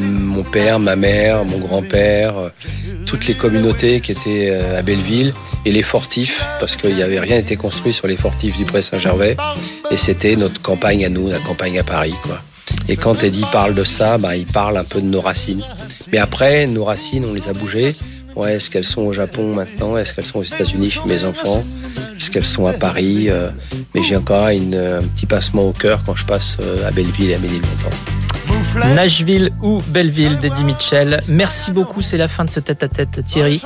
[0.00, 2.32] mon père, ma mère, mon grand-père,
[3.04, 5.34] toutes les communautés qui étaient à Belleville
[5.66, 8.80] et les fortifs, parce qu'il n'y avait rien été construit sur les fortifs du Pré
[8.80, 9.36] Saint-Gervais.
[9.90, 12.14] Et c'était notre campagne à nous, la campagne à Paris.
[12.22, 12.40] Quoi.
[12.88, 15.62] Et quand Eddie parle de ça, bah, il parle un peu de nos racines.
[16.10, 17.90] Mais après, nos racines, on les a bougées.
[18.36, 19.96] Ouais, est-ce qu'elles sont au Japon maintenant?
[19.96, 21.62] Est-ce qu'elles sont aux États-Unis chez mes enfants?
[22.16, 23.26] Est-ce qu'elles sont à Paris?
[23.28, 23.50] Euh,
[23.94, 27.30] Mais j'ai encore une, un petit passement au cœur quand je passe euh, à Belleville
[27.30, 27.90] et à Ménilmontant.
[28.94, 31.20] Nashville ou Belleville d'Eddie Mitchell.
[31.28, 33.62] Merci beaucoup, c'est la fin de ce tête-à-tête Thierry.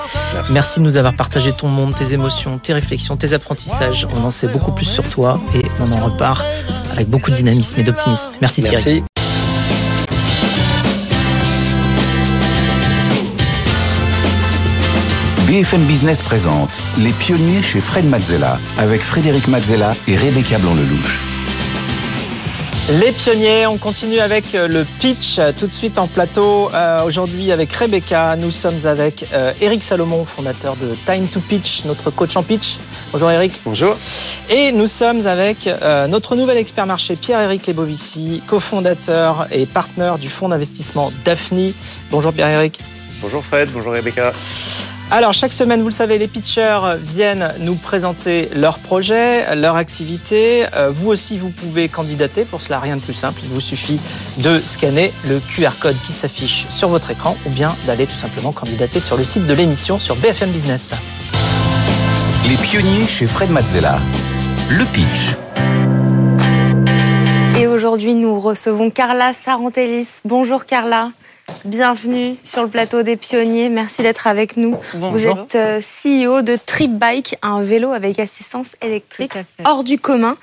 [0.50, 0.81] Merci.
[0.81, 4.07] de nous avoir partagé ton monde, tes émotions, tes réflexions, tes apprentissages.
[4.14, 6.44] On en sait beaucoup plus sur toi et on en repart
[6.92, 8.28] avec beaucoup de dynamisme et d'optimisme.
[8.40, 9.02] Merci Thierry.
[15.48, 21.20] BFM Business présente Les pionniers chez Fred Mazzella avec Frédéric Mazzella et Rebecca Blanc-Lelouch.
[23.00, 26.70] Les pionniers, on continue avec euh, le pitch tout de suite en plateau.
[26.74, 31.87] Euh, Aujourd'hui avec Rebecca, nous sommes avec euh, Eric Salomon, fondateur de Time to Pitch,
[31.87, 32.76] notre coach en pitch.
[33.11, 33.58] Bonjour Eric.
[33.64, 33.96] Bonjour.
[34.50, 40.28] Et nous sommes avec euh, notre nouvel expert marché, Pierre-Éric Lebovici, cofondateur et partenaire du
[40.28, 41.72] fonds d'investissement Daphne.
[42.11, 42.80] Bonjour Pierre-Éric.
[43.22, 44.34] Bonjour Fred, bonjour Rebecca.
[45.11, 50.66] Alors, chaque semaine, vous le savez, les pitchers viennent nous présenter leurs projets, leur activité.
[50.77, 52.44] Euh, vous aussi, vous pouvez candidater.
[52.44, 53.40] Pour cela, rien de plus simple.
[53.42, 53.99] Il vous suffit
[54.37, 58.53] de scanner le QR code qui s'affiche sur votre écran ou bien d'aller tout simplement
[58.53, 60.92] candidater sur le site de l'émission sur BFM Business.
[62.47, 63.99] Les pionniers chez Fred Mazzella.
[64.68, 65.37] Le pitch.
[67.59, 70.21] Et aujourd'hui, nous recevons Carla Sarantellis.
[70.27, 71.12] Bonjour Carla.
[71.64, 73.68] Bienvenue sur le plateau des pionniers.
[73.68, 74.76] Merci d'être avec nous.
[74.94, 75.11] Bonjour.
[75.12, 79.32] Vous êtes euh, CEO de Trip Bike, un vélo avec assistance électrique
[79.64, 80.37] hors du commun.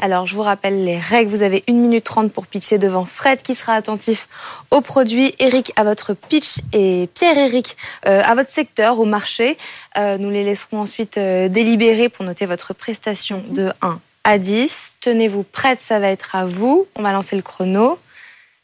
[0.00, 1.30] Alors, je vous rappelle les règles.
[1.30, 4.28] Vous avez 1 minute 30 pour pitcher devant Fred qui sera attentif
[4.70, 9.58] au produit, Eric à votre pitch et Pierre-Éric euh, à votre secteur, au marché.
[9.96, 14.92] Euh, nous les laisserons ensuite délibérer pour noter votre prestation de 1 à 10.
[15.00, 16.86] Tenez-vous prête, ça va être à vous.
[16.94, 17.98] On va lancer le chrono.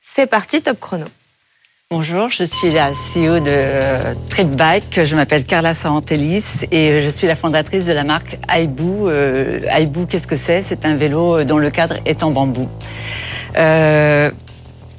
[0.02, 1.06] C'est parti, top chrono.
[1.90, 5.04] Bonjour, je suis la CEO de euh, Trip Bike.
[5.04, 9.08] Je m'appelle Carla Sarantellis et je suis la fondatrice de la marque Aibou.
[9.08, 10.62] Euh, Aibou, qu'est-ce que c'est?
[10.62, 12.64] C'est un vélo dont le cadre est en bambou.
[13.58, 14.30] Euh,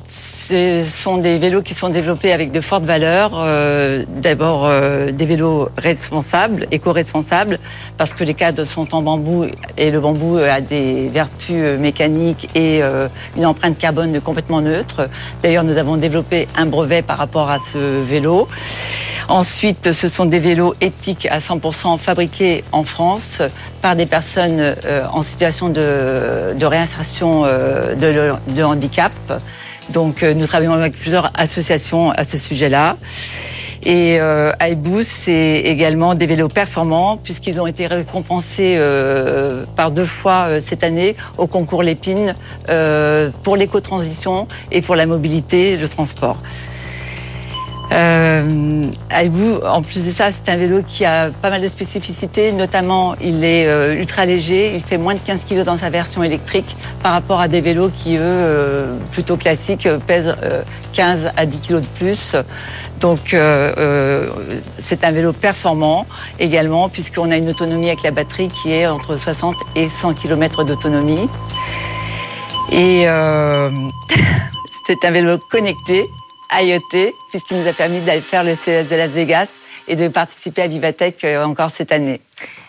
[0.08, 3.32] ce sont des vélos qui sont développés avec de fortes valeurs.
[3.36, 7.58] Euh, D'abord, euh, des vélos responsables, éco-responsables,
[7.98, 9.46] parce que les cadres sont en bambou
[9.78, 12.82] et le bambou a des vertus euh, mécaniques et
[13.36, 15.10] une empreinte carbone complètement neutre.
[15.42, 18.48] D'ailleurs, nous avons développé un brevet par rapport à ce vélo.
[19.28, 23.42] Ensuite, ce sont des vélos éthiques à 100% fabriqués en France
[23.82, 24.76] par des personnes
[25.12, 29.14] en situation de, réinsertion de handicap.
[29.92, 32.96] Donc, euh, nous travaillons avec plusieurs associations à ce sujet-là.
[33.86, 40.06] Et euh, Aibou, c'est également des vélos performants, puisqu'ils ont été récompensés euh, par deux
[40.06, 42.34] fois euh, cette année au concours Lépine
[43.44, 46.38] pour l'éco-transition et pour la mobilité et le transport.
[47.92, 48.84] Euh,
[49.64, 53.44] en plus de ça, c'est un vélo qui a pas mal de spécificités, notamment il
[53.44, 57.14] est euh, ultra léger, il fait moins de 15 kg dans sa version électrique par
[57.14, 60.62] rapport à des vélos qui, eux, euh, plutôt classiques, euh, pèsent euh,
[60.94, 62.36] 15 à 10 kg de plus.
[63.00, 63.36] Donc
[64.80, 66.08] c'est un vélo performant
[66.40, 70.64] également, puisqu'on a une autonomie avec la batterie qui est entre 60 et 100 km
[70.64, 71.30] d'autonomie.
[72.72, 73.06] Et
[74.88, 76.10] c'est un vélo connecté,
[76.52, 79.48] IoT, puisqu'il nous a permis d'aller faire le CES de Las Vegas
[79.88, 82.22] et de participer à Vivatech euh, encore cette année.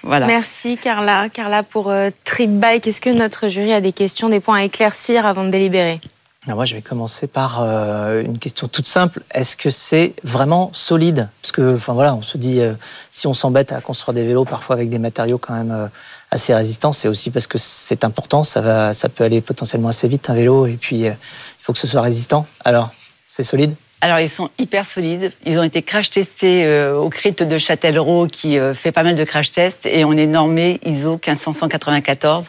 [0.02, 0.26] Voilà.
[0.26, 1.28] Merci Carla.
[1.28, 2.86] Carla pour euh, Trip Bike.
[2.86, 6.00] Est-ce que notre jury a des questions, des points à éclaircir avant de délibérer?
[6.46, 9.22] Alors moi, je vais commencer par euh, une question toute simple.
[9.34, 11.28] Est-ce que c'est vraiment solide?
[11.42, 12.74] Parce que, enfin voilà, on se dit, euh,
[13.10, 15.88] si on s'embête à construire des vélos parfois avec des matériaux quand même euh,
[16.30, 18.44] assez résistants, c'est aussi parce que c'est important.
[18.44, 21.72] Ça va, ça peut aller potentiellement assez vite un vélo, et puis euh, il faut
[21.72, 22.46] que ce soit résistant.
[22.64, 22.90] Alors,
[23.26, 25.32] c'est solide Alors, ils sont hyper solides.
[25.44, 29.16] Ils ont été crash testés euh, au CRIT de Châtellerault, qui euh, fait pas mal
[29.16, 32.46] de crash tests, et on est normé ISO 15194.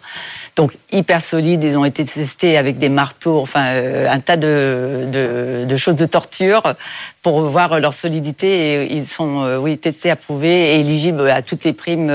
[0.55, 1.63] Donc, hyper solides.
[1.63, 6.75] Ils ont été testés avec des marteaux, enfin, euh, un tas de, choses de torture
[7.21, 8.83] pour voir leur solidité.
[8.83, 12.11] Et ils sont, oui, testés, approuvés et éligibles à toutes les primes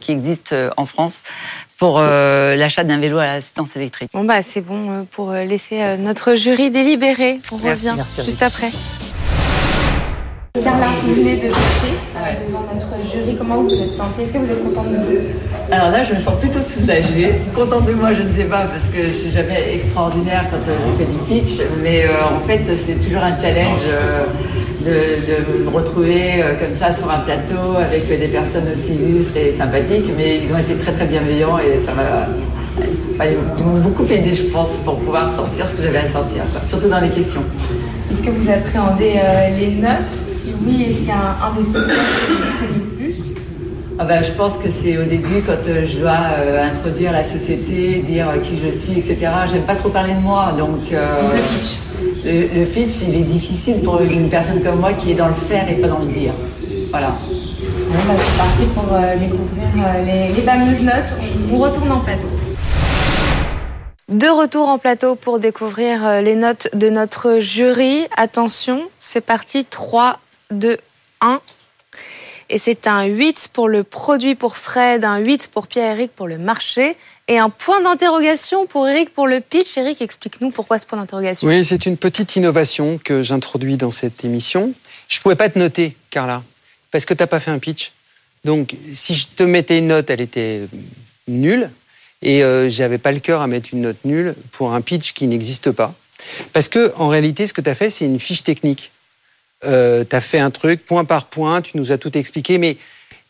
[0.00, 1.22] qui existent en France
[1.82, 4.08] pour euh, l'achat d'un vélo à assistance électrique.
[4.14, 7.40] Bon bah c'est bon euh, pour euh, laisser notre jury délibérer.
[7.50, 8.70] On Merci, revient merci, juste après.
[10.60, 11.96] Carla, vous venez de pitcher
[12.46, 13.36] devant notre jury.
[13.38, 14.20] Comment vous vous êtes sentie?
[14.20, 15.18] Est-ce que vous êtes contente de vous?
[15.70, 17.40] Alors là, je me sens plutôt soulagée.
[17.54, 20.76] Contente de moi, je ne sais pas, parce que je suis jamais extraordinaire quand euh,
[20.86, 21.66] je fais du pitch.
[21.82, 23.80] Mais euh, en fait, c'est toujours un challenge
[24.84, 29.52] euh, de, me retrouver comme ça sur un plateau avec des personnes aussi illustres et
[29.52, 30.12] sympathiques.
[30.18, 33.24] Mais ils ont été très très bienveillants et ça m'a.
[33.24, 36.88] ils m'ont beaucoup aidé, je pense, pour pouvoir sortir ce que j'avais à sortir, surtout
[36.88, 37.42] dans les questions.
[38.12, 40.12] Est-ce que vous appréhendez euh, les notes?
[40.36, 43.34] Si oui, est-ce qu'il y a un, un de ces notes que vous prenez plus?
[43.98, 47.24] Ah ben, je pense que c'est au début quand euh, je dois euh, introduire la
[47.24, 49.16] société, dire qui je suis, etc.
[49.50, 51.78] J'aime pas trop parler de moi, donc euh, Le pitch.
[52.54, 55.34] le, le pitch il est difficile pour une personne comme moi qui est dans le
[55.34, 56.32] faire et pas dans le dire.
[56.90, 57.08] Voilà.
[57.08, 58.84] Bon, bah, c'est parti pour
[59.18, 59.68] découvrir
[60.04, 61.14] les, les fameuses notes.
[61.50, 62.28] On, on retourne en plateau.
[64.12, 68.06] De retour en plateau pour découvrir euh, les notes de notre jury.
[68.14, 69.64] Attention, c'est parti.
[69.64, 70.20] 3,
[70.50, 70.76] 2,
[71.22, 71.40] 1.
[72.50, 76.36] Et c'est un 8 pour le produit pour Fred, un 8 pour Pierre-Éric pour le
[76.36, 79.78] marché et un point d'interrogation pour Eric pour le pitch.
[79.78, 81.48] Eric, explique-nous pourquoi ce point d'interrogation.
[81.48, 84.74] Oui, c'est une petite innovation que j'introduis dans cette émission.
[85.08, 86.42] Je ne pouvais pas te noter, Carla,
[86.90, 87.92] parce que tu n'as pas fait un pitch.
[88.44, 90.68] Donc, si je te mettais une note, elle était
[91.28, 91.70] nulle.
[92.22, 95.26] Et euh, j'avais pas le cœur à mettre une note nulle pour un pitch qui
[95.26, 95.94] n'existe pas.
[96.52, 98.92] Parce que, en réalité, ce que tu as fait, c'est une fiche technique.
[99.64, 102.76] Euh, tu as fait un truc point par point, tu nous as tout expliqué, mais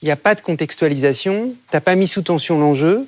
[0.03, 3.07] il n'y a pas de contextualisation, tu pas mis sous tension l'enjeu.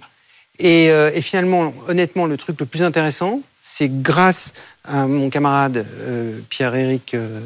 [0.61, 4.53] Et, euh, et, finalement, honnêtement, le truc le plus intéressant, c'est grâce
[4.85, 7.41] à mon camarade euh, Pierre-Éric, euh,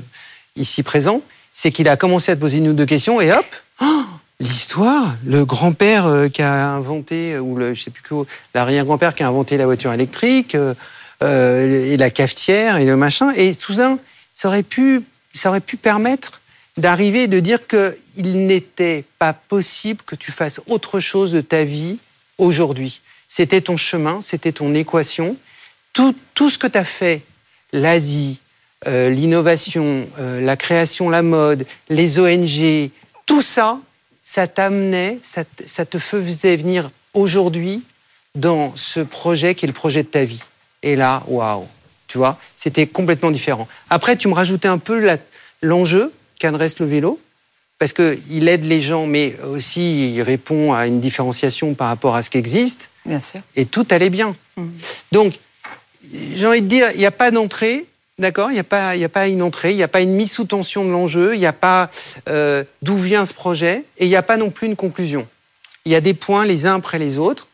[0.56, 1.22] ici présent,
[1.52, 3.46] c'est qu'il a commencé à te poser une ou deux questions et hop,
[3.80, 4.02] oh,
[4.40, 8.24] l'histoire, le grand-père euh, qui a inventé, ou le, je sais plus quoi,
[8.54, 10.56] l'arrière-grand-père qui a inventé la voiture électrique,
[11.22, 13.98] euh, et la cafetière et le machin, et tout ça,
[14.34, 15.02] ça aurait pu,
[15.34, 16.40] ça aurait pu permettre
[16.76, 21.98] d'arriver de dire qu'il n'était pas possible que tu fasses autre chose de ta vie
[22.38, 23.00] aujourd'hui.
[23.26, 25.36] C'était ton chemin, c'était ton équation.
[25.92, 27.22] Tout, tout ce que tu as fait,
[27.72, 28.40] l'Asie,
[28.86, 32.90] euh, l'innovation, euh, la création, la mode, les ONG,
[33.26, 33.80] tout ça,
[34.28, 37.82] ça t'amenait, ça, ça, te faisait venir aujourd'hui
[38.34, 40.42] dans ce projet qui est le projet de ta vie.
[40.82, 41.66] Et là, waouh,
[42.08, 43.66] tu vois, c'était complètement différent.
[43.88, 45.02] Après, tu me rajoutais un peu
[45.62, 47.18] l'enjeu qu'adresse le vélo
[47.78, 52.20] parce qu'il aide les gens, mais aussi il répond à une différenciation par rapport à
[52.20, 52.90] ce qui existe.
[53.06, 53.40] Bien sûr.
[53.56, 54.36] Et tout allait bien.
[54.58, 54.66] Mmh.
[55.10, 55.38] Donc,
[56.12, 57.86] j'ai envie de dire, il n'y a pas d'entrée,
[58.18, 58.64] d'accord Il n'y a,
[59.08, 61.46] pas, une entrée, il n'y a pas une mise sous tension de l'enjeu, il n'y
[61.46, 61.90] a pas
[62.28, 65.26] euh, d'où vient ce projet, et il n'y a pas non plus une conclusion.
[65.84, 67.48] Il y a des points les uns après les autres,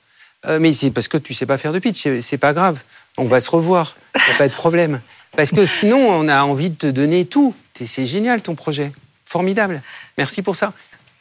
[0.46, 2.82] euh, mais c'est parce que tu ne sais pas faire de pitch, c'est pas grave.
[3.16, 5.00] On va se revoir, il n'y a pas de problème.
[5.36, 7.54] Parce que sinon, on a envie de te donner tout.
[7.74, 8.92] C'est génial ton projet.
[9.24, 9.82] Formidable.
[10.16, 10.72] Merci pour ça.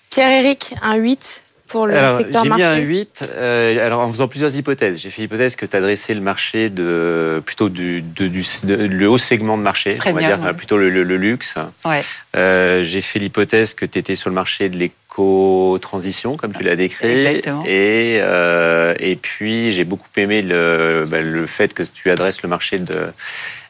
[0.09, 1.43] Pierre-Éric, un 8
[1.73, 5.01] pour le alors, secteur marché J'ai mis un 8 euh, alors en faisant plusieurs hypothèses.
[5.01, 9.09] J'ai fait l'hypothèse que tu adressais le marché de, plutôt du, de, du de, le
[9.09, 10.53] haut segment de marché, Premium, on va dire ouais.
[10.53, 11.57] plutôt le, le, le luxe.
[11.83, 12.03] Ouais.
[12.37, 16.75] Euh, J'ai fait l'hypothèse que tu étais sur le marché de l'éco-transition, comme tu l'as
[16.75, 17.07] décrit.
[17.07, 17.63] Exactement.
[17.65, 22.49] Et, euh, et puis j'ai beaucoup aimé le, bah, le fait que tu adresses le
[22.49, 23.07] marché de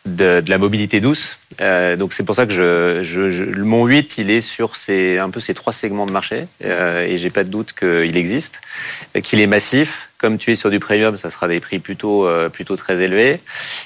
[0.06, 1.39] de, la mobilité douce.
[1.62, 5.18] Euh, donc c'est pour ça que je, je, je, mon 8, il est sur ces,
[5.18, 8.62] un peu ces trois segments de marché euh, et j'ai pas de doute qu'il existe,
[9.22, 10.10] qu'il est massif.
[10.23, 13.41] Comme tu es sur du premium, ça sera des prix plutôt, euh, plutôt très élevés.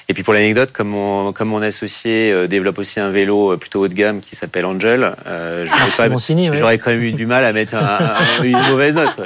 [0.08, 3.80] Et puis pour l'anecdote, comme mon, comme mon associé euh, développe aussi un vélo plutôt
[3.80, 6.78] haut de gamme qui s'appelle Angel, euh, ah, j'aurais signé, ouais.
[6.78, 9.16] quand même eu du mal à mettre un, un, une mauvaise note.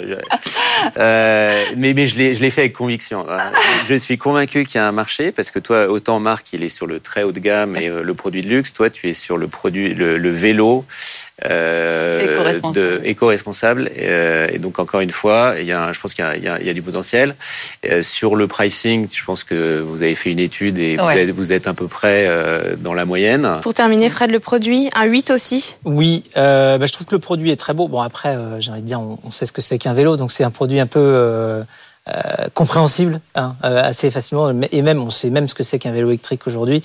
[0.97, 3.27] Euh, mais mais je l'ai fait avec conviction.
[3.89, 6.69] Je suis convaincu qu'il y a un marché parce que toi, autant Marc, il est
[6.69, 8.73] sur le très haut de gamme et euh, le produit de luxe.
[8.73, 10.87] Toi, tu es sur le produit, le, le vélo.
[11.51, 13.87] Euh, éco-responsable.
[13.87, 16.67] Éco euh, et donc, encore une fois, il y a, je pense qu'il y, y,
[16.67, 17.35] y, a du potentiel.
[17.91, 21.15] Euh, sur le pricing, je pense que vous avez fait une étude et ouais.
[21.15, 23.59] vous, êtes, vous, êtes, à peu près euh, dans la moyenne.
[23.63, 25.77] Pour terminer, Fred, le produit, un 8 aussi?
[25.85, 27.89] Oui, bah, je trouve que le produit est très beau.
[27.89, 30.33] Bon, après, j'ai envie de dire, on, on sait ce que c'est qu'un vélo, donc
[30.33, 31.65] c'est un produit un peu
[32.09, 35.93] euh, compréhensible hein, euh, assez facilement et même on sait même ce que c'est qu'un
[35.93, 36.83] vélo électrique aujourd'hui.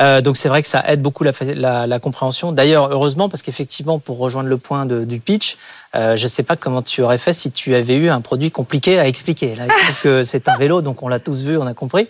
[0.00, 2.50] Euh, donc c'est vrai que ça aide beaucoup la, la, la compréhension.
[2.50, 5.56] D'ailleurs heureusement parce qu'effectivement pour rejoindre le point de, du pitch
[5.94, 9.06] je sais pas comment tu aurais fait si tu avais eu un produit compliqué à
[9.06, 9.54] expliquer.
[9.54, 12.08] Là je trouve que c'est un vélo donc on l'a tous vu on a compris.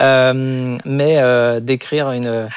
[0.00, 2.48] Mais d'écrire une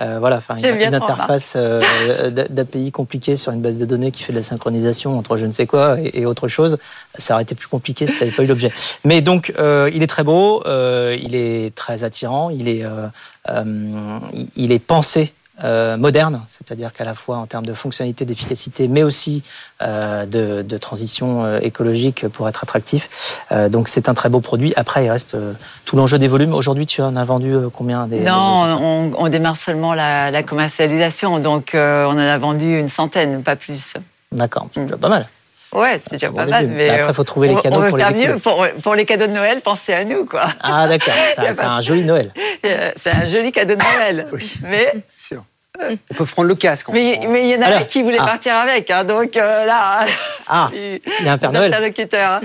[0.00, 4.22] euh, voilà, enfin une, une interface euh, d'API compliquée sur une base de données qui
[4.22, 6.78] fait de la synchronisation entre je ne sais quoi et, et autre chose,
[7.16, 8.72] ça aurait été plus compliqué si tu n'avais pas eu l'objet.
[9.04, 14.18] Mais donc, euh, il est très beau, euh, il est très attirant, il est, euh,
[14.56, 15.32] il est pensé
[15.64, 19.42] euh, moderne, c'est-à-dire qu'à la fois en termes de fonctionnalité, d'efficacité, mais aussi
[19.82, 23.42] euh, de, de, transition euh, écologique pour être attractif.
[23.52, 24.72] Euh, donc c'est un très beau produit.
[24.76, 25.36] Après, il reste
[25.84, 26.54] tout l'enjeu des volumes.
[26.54, 28.72] Aujourd'hui, tu en as vendu combien des, Non, des...
[28.72, 33.56] On, on, démarre seulement la, la commercialisation, donc on en a vendu une centaine, pas
[33.56, 33.94] plus.
[34.32, 35.28] D'accord, déjà pas mal.
[35.72, 36.66] Ouais, c'est déjà pas mal.
[36.68, 38.38] Mais après, il faut trouver les cadeaux on veut pour faire les mieux.
[38.38, 40.46] Pour, pour, les cadeaux de Noël, pensez à nous, quoi.
[40.60, 41.14] Ah, d'accord.
[41.36, 42.32] C'est un joli Noël.
[42.96, 44.28] C'est un joli cadeau de Noël.
[44.32, 44.92] oui, mais.
[45.08, 45.44] sûr.
[45.80, 46.88] On peut prendre le casque.
[46.92, 48.26] Mais il y en a Alors, qui voulait ah.
[48.26, 50.06] partir avec, hein, donc euh, là.
[50.48, 51.72] Ah, il y a un Père Noël.
[52.14, 52.40] Hein.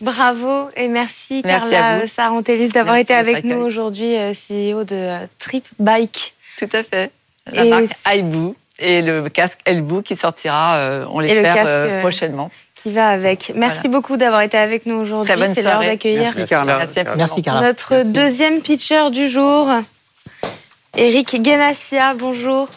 [0.00, 6.34] Bravo et merci, merci Carla Sarantellis d'avoir été avec nous aujourd'hui, CEO de Trip Bike.
[6.58, 7.10] Tout à fait.
[7.50, 12.50] La et marque Aibu et le casque Elbou qui sortira, euh, on l'espère, euh, prochainement.
[12.74, 13.52] Qui va avec.
[13.56, 13.96] Merci voilà.
[13.96, 15.34] beaucoup d'avoir été avec nous aujourd'hui.
[15.54, 16.32] C'est l'heure d'accueillir.
[16.34, 16.78] Merci Carla.
[16.78, 17.60] Merci, merci Carla.
[17.62, 18.12] Notre merci.
[18.12, 19.68] deuxième pitcher du jour,
[20.96, 22.14] Eric Ganassia.
[22.14, 22.68] Bonjour.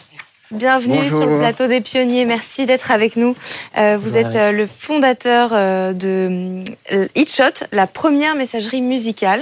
[0.52, 1.22] Bienvenue Bonjour.
[1.22, 2.26] sur le plateau des pionniers.
[2.26, 3.34] Merci d'être avec nous.
[3.78, 9.40] Euh, vous êtes euh, le fondateur euh, de euh, HitShot, la première messagerie musicale.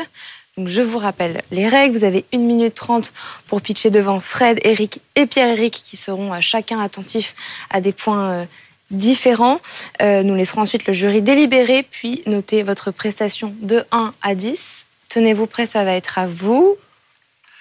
[0.69, 1.97] Je vous rappelle les règles.
[1.97, 3.13] Vous avez 1 minute 30
[3.47, 7.35] pour pitcher devant Fred, Eric et Pierre-Eric qui seront euh, chacun attentifs
[7.71, 8.45] à des points euh,
[8.91, 9.61] différents.
[10.03, 14.87] Euh, nous laisserons ensuite le jury délibérer puis noter votre prestation de 1 à 10.
[15.09, 16.77] Tenez-vous prêts, ça va être à vous.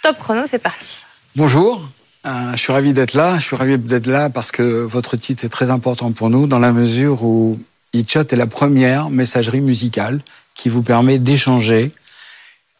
[0.03, 1.03] Top chrono, c'est parti.
[1.35, 1.81] Bonjour,
[2.23, 3.37] je suis ravi d'être là.
[3.37, 6.59] Je suis ravi d'être là parce que votre titre est très important pour nous dans
[6.59, 7.59] la mesure où
[7.93, 10.21] HitShot est la première messagerie musicale
[10.53, 11.91] qui vous permet d'échanger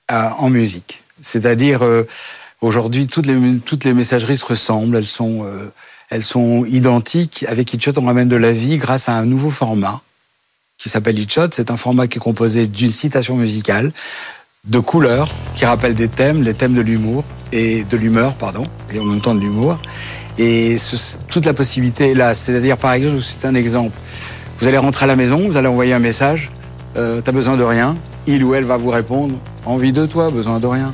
[0.10, 1.04] en musique.
[1.22, 2.08] C'est-à-dire euh,
[2.62, 5.72] aujourd'hui toutes les messageries se ressemblent, elles sont euh,
[6.10, 7.46] elles sont identiques.
[7.48, 10.02] Avec HitShot, on ramène de la vie grâce à un nouveau format
[10.78, 11.50] qui s'appelle HitShot.
[11.52, 13.92] C'est un format qui est composé d'une citation musicale,
[14.66, 19.00] de couleurs qui rappellent des thèmes, les thèmes de l'humour et de l'humeur, pardon, et
[19.00, 19.78] en même temps de l'humour.
[20.38, 20.78] Et
[21.28, 22.34] toute la possibilité est là.
[22.34, 23.98] C'est-à-dire, par exemple, c'est un exemple.
[24.58, 26.50] Vous allez rentrer à la maison, vous allez envoyer un message.
[26.98, 27.98] Euh, T'as besoin de rien.
[28.28, 29.36] Il ou elle va vous répondre.
[29.66, 30.94] Envie de toi, besoin de rien.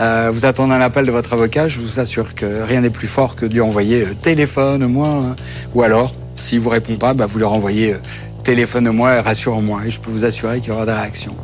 [0.00, 1.68] Euh, vous attendez un appel de votre avocat.
[1.68, 5.08] Je vous assure que rien n'est plus fort que de lui envoyer euh, téléphone-moi.
[5.08, 5.36] hein.
[5.74, 7.98] Ou alors, s'il vous répond pas, bah, vous leur envoyez euh,
[8.44, 9.82] téléphone-moi et rassure-moi.
[9.86, 11.36] Et je peux vous assurer qu'il y aura des réactions.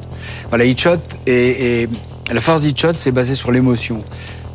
[0.48, 1.88] Voilà, HitShot et,
[2.32, 4.02] la force d'HitShot, c'est basé sur l'émotion.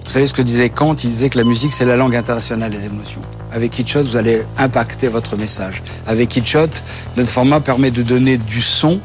[0.03, 0.95] Vous savez ce que disait Kant?
[0.95, 3.21] Il disait que la musique, c'est la langue internationale des émotions.
[3.53, 5.81] Avec HitShot, vous allez impacter votre message.
[6.07, 6.67] Avec HitShot,
[7.15, 8.99] notre format permet de donner du son,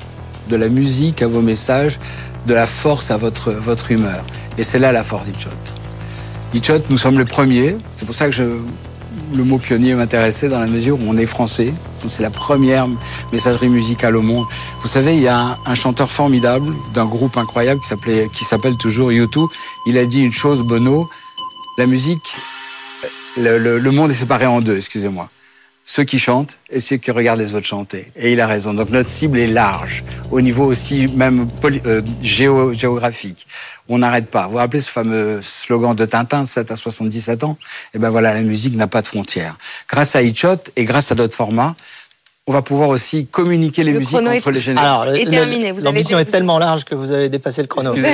[0.48, 1.98] de la musique à vos messages,
[2.46, 4.24] de la force à votre, votre humeur.
[4.58, 5.50] Et c'est là la force d'HitShot.
[6.54, 7.76] HitShot, nous sommes le premier.
[7.94, 8.44] C'est pour ça que je,
[9.34, 11.72] le mot pionnier m'intéressait dans la mesure où on est français.
[12.06, 12.86] C'est la première
[13.32, 14.46] messagerie musicale au monde.
[14.80, 18.44] Vous savez, il y a un, un chanteur formidable d'un groupe incroyable qui s'appelait, qui
[18.44, 19.48] s'appelle toujours U2.
[19.86, 21.08] Il a dit une chose, Bono.
[21.78, 22.36] La musique,
[23.36, 25.28] le, le- le monde est séparé en deux, excusez-moi.
[25.88, 28.10] Ceux qui chantent et ceux qui regardent les autres chanter.
[28.16, 28.74] Et il a raison.
[28.74, 33.46] Donc notre cible est large, au niveau aussi même euh, géo- géographique.
[33.88, 34.46] On n'arrête pas.
[34.46, 37.56] Vous vous rappelez ce fameux slogan de Tintin, 7 à 77 ans?
[37.94, 39.56] Eh ben voilà, la musique n'a pas de frontières.
[39.88, 41.76] Grâce à HitShot et grâce à d'autres formats,
[42.48, 45.00] on va pouvoir aussi communiquer les Le musiques chrono est- entre les générations.
[45.02, 47.92] Alors, terminé, avez l'ambition est tellement large que vous avez dépassé le chrono.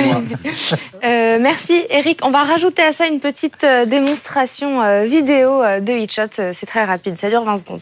[1.05, 2.19] Euh, merci Eric.
[2.23, 6.53] On va rajouter à ça une petite euh, démonstration euh, vidéo de HitShot.
[6.53, 7.81] C'est très rapide, ça dure 20 secondes.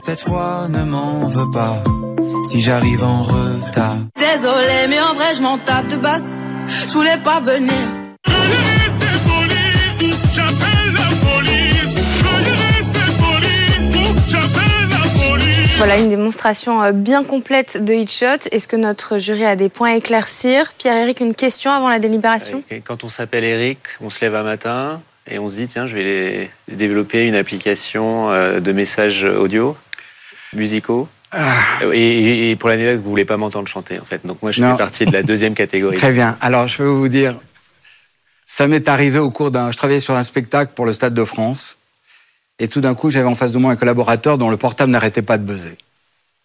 [0.00, 1.82] Cette fois, ne m'en veux pas
[2.50, 3.96] si j'arrive en retard.
[4.18, 6.30] Désolé, mais en vrai, je m'en tape de base.
[6.88, 7.86] Je voulais pas venir.
[15.78, 18.48] Voilà une démonstration euh, bien complète de HitShot.
[18.50, 20.72] Est-ce que notre jury a des points à éclaircir?
[20.76, 22.64] Pierre-Éric, une question avant la délibération?
[22.84, 25.00] Quand on s'appelle Eric, on se lève un matin
[25.30, 29.76] et on se dit tiens, je vais développer une application euh, de messages audio,
[30.52, 31.08] musicaux.
[31.30, 31.46] Ah.
[31.92, 34.26] Et, pour l'année vous voulez pas m'entendre chanter en fait.
[34.26, 34.72] Donc moi je Non.
[34.72, 35.96] fais partie de la deuxième catégorie.
[35.96, 36.36] Très bien.
[36.40, 37.36] Alors, je vais vous dire,
[38.46, 39.70] ça m'est arrivé au cours d'un.
[39.70, 41.77] Je travaillais sur un spectacle pour le Stade de France,
[42.58, 45.22] et tout d'un coup, j'avais en face de moi un collaborateur dont le portable n'arrêtait
[45.22, 45.78] pas de buzzer.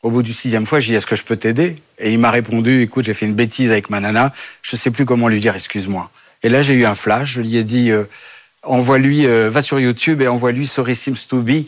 [0.03, 1.77] Au bout du sixième fois, j'ai dit est-ce que je peux t'aider?
[1.97, 5.05] Et il m'a répondu écoute, j'ai fait une bêtise avec ma nana, je sais plus
[5.05, 6.11] comment lui dire excuse-moi.
[6.43, 7.35] Et là, j'ai eu un flash.
[7.35, 8.03] Je lui ai dit euh,
[8.63, 11.67] envoie-lui, euh, va sur YouTube et envoie-lui Sorry Seems to Be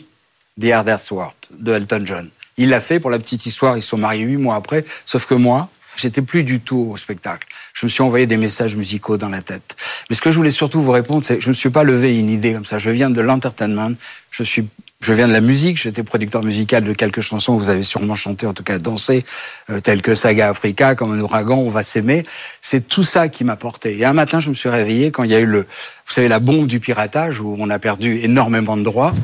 [0.60, 2.30] The Hardest Word de Elton John.
[2.58, 3.76] Il l'a fait pour la petite histoire.
[3.76, 4.84] Ils sont mariés huit mois après.
[5.06, 5.70] Sauf que moi,
[6.00, 7.46] j'étais plus du tout au spectacle.
[7.74, 9.76] Je me suis envoyé des messages musicaux dans la tête.
[10.08, 12.18] Mais ce que je voulais surtout vous répondre, c'est que je me suis pas levé
[12.18, 12.78] une idée comme ça.
[12.78, 13.92] Je viens de l'entertainment.
[14.30, 14.68] Je suis,
[15.00, 15.80] je viens de la musique.
[15.80, 19.24] J'étais producteur musical de quelques chansons que vous avez sûrement chanté, en tout cas dansé,
[19.70, 22.24] euh, telles que Saga Africa, comme un ouragan, on va s'aimer.
[22.60, 23.98] C'est tout ça qui m'a porté.
[23.98, 26.28] Et un matin, je me suis réveillé quand il y a eu le, vous savez,
[26.28, 29.14] la bombe du piratage où on a perdu énormément de droits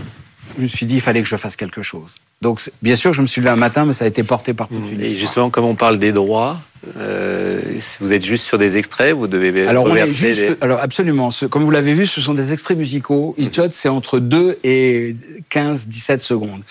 [0.56, 2.16] je me suis dit, il fallait que je fasse quelque chose.
[2.40, 4.68] Donc, bien sûr, je me suis levé un matin, mais ça a été porté par
[4.68, 6.60] toute une Et justement, comme on parle des droits,
[6.98, 7.60] euh,
[8.00, 11.30] vous êtes juste sur des extraits, vous devez Alors, on est juste, alors absolument.
[11.30, 13.34] Ce- comme vous l'avez vu, ce sont des extraits musicaux.
[13.38, 15.16] Hitchot, c'est entre 2 et
[15.48, 16.62] 15, 17 secondes.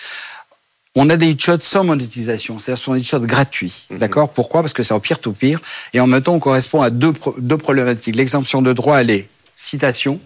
[0.94, 3.86] On a des hitchots sans monétisation, c'est-à-dire ce sont des hitchots gratuits.
[3.90, 4.28] D'accord?
[4.30, 4.60] Pourquoi?
[4.60, 5.58] Parce que c'est en peer-to-peer.
[5.94, 8.14] Et en même temps, on correspond à deux, pro- deux problématiques.
[8.14, 10.20] L'exemption de droit, elle est citation,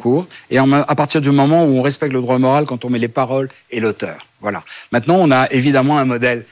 [0.00, 2.98] court, et à partir du moment où on respecte le droit moral quand on met
[2.98, 4.26] les paroles et l'auteur.
[4.40, 4.62] Voilà.
[4.90, 6.44] Maintenant, on a évidemment un modèle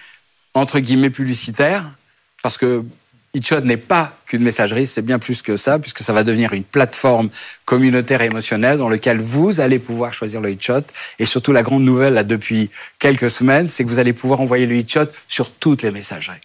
[0.55, 1.85] entre guillemets publicitaire,
[2.43, 2.85] parce que
[3.33, 6.65] HitShot n'est pas qu'une messagerie, c'est bien plus que ça, puisque ça va devenir une
[6.65, 7.29] plateforme
[7.65, 10.83] communautaire et émotionnelle dans laquelle vous allez pouvoir choisir le HitShot.
[11.21, 14.67] Et surtout, la grande nouvelle, là, depuis quelques semaines, c'est que vous allez pouvoir envoyer
[14.67, 16.41] le HitShot sur toutes les messageries.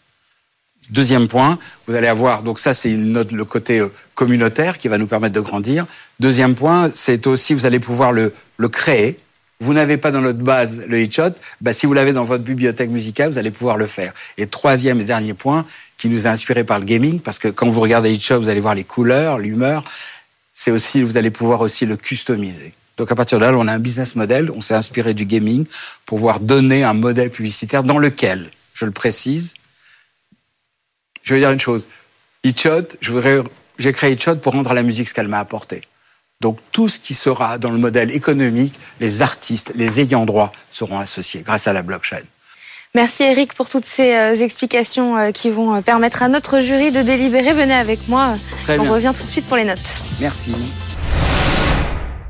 [0.89, 1.57] Deuxième point,
[1.87, 5.39] vous allez avoir, donc ça c'est le côté euh, communautaire qui va nous permettre de
[5.39, 5.85] grandir.
[6.19, 9.17] Deuxième point, c'est aussi, vous allez pouvoir le, le créer.
[9.61, 11.31] Vous n'avez pas dans notre base le hitshot,
[11.61, 14.13] bah, si vous l'avez dans votre bibliothèque musicale, vous allez pouvoir le faire.
[14.37, 15.65] Et troisième et dernier point,
[15.97, 18.59] qui nous a inspiré par le gaming, parce que quand vous regardez hitshot, vous allez
[18.59, 19.83] voir les couleurs, l'humeur.
[20.53, 22.73] C'est aussi, vous allez pouvoir aussi le customiser.
[22.97, 25.65] Donc à partir de là, on a un business model, on s'est inspiré du gaming
[26.05, 29.55] pour pouvoir donner un modèle publicitaire dans lequel, je le précise,
[31.25, 31.89] je vais dire une chose.
[32.45, 33.39] Hitchot, je voudrais,
[33.77, 35.81] j'ai créé Hitchot pour rendre à la musique ce qu'elle m'a apporté.
[36.39, 40.99] Donc tout ce qui sera dans le modèle économique, les artistes, les ayants droit seront
[40.99, 42.21] associés grâce à la blockchain.
[42.93, 46.91] Merci Eric pour toutes ces euh, explications euh, qui vont euh, permettre à notre jury
[46.91, 47.53] de délibérer.
[47.53, 48.35] Venez avec moi.
[48.63, 48.91] Très On bien.
[48.91, 49.95] revient tout de suite pour les notes.
[50.21, 50.55] Merci.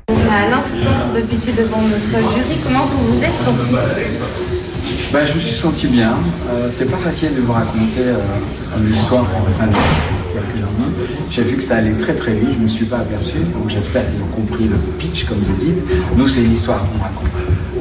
[0.07, 4.64] À l'instant de pitcher devant notre jury, comment vous vous êtes senti?
[5.11, 6.13] Bah, je me suis senti bien.
[6.49, 10.95] Euh, c'est pas facile de vous raconter euh, une histoire en quelques minutes.
[11.29, 13.37] J'ai vu que ça allait très très vite, je me suis pas aperçu.
[13.53, 15.79] Donc j'espère qu'ils ont compris le pitch, comme vous dites.
[16.15, 17.31] Nous, c'est une histoire qu'on raconte.